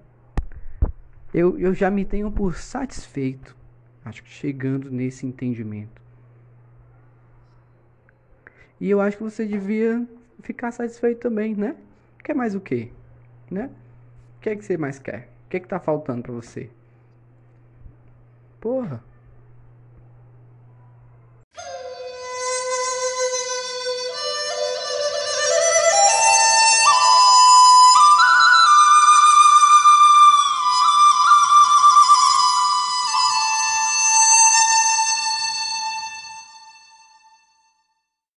Eu, 1.33 1.59
eu 1.59 1.73
já 1.73 1.91
me 1.91 2.03
tenho 2.03 2.31
por 2.31 2.55
satisfeito, 2.55 3.55
acho 4.03 4.23
que 4.23 4.29
chegando 4.29 4.89
nesse 4.89 5.25
entendimento. 5.25 6.01
E 8.79 8.89
eu 8.89 8.99
acho 8.99 9.17
que 9.17 9.23
você 9.23 9.45
devia 9.45 10.07
ficar 10.41 10.71
satisfeito 10.71 11.19
também, 11.19 11.55
né? 11.55 11.75
Quer 12.23 12.35
mais 12.35 12.55
o 12.55 12.59
quê? 12.59 12.91
Né? 13.49 13.69
O 14.37 14.41
que 14.41 14.49
é 14.49 14.55
que 14.55 14.65
você 14.65 14.77
mais 14.77 14.99
quer? 14.99 15.29
O 15.45 15.49
que 15.49 15.57
é 15.57 15.59
que 15.59 15.67
tá 15.67 15.79
faltando 15.79 16.23
para 16.23 16.33
você? 16.33 16.69
Porra. 18.59 19.03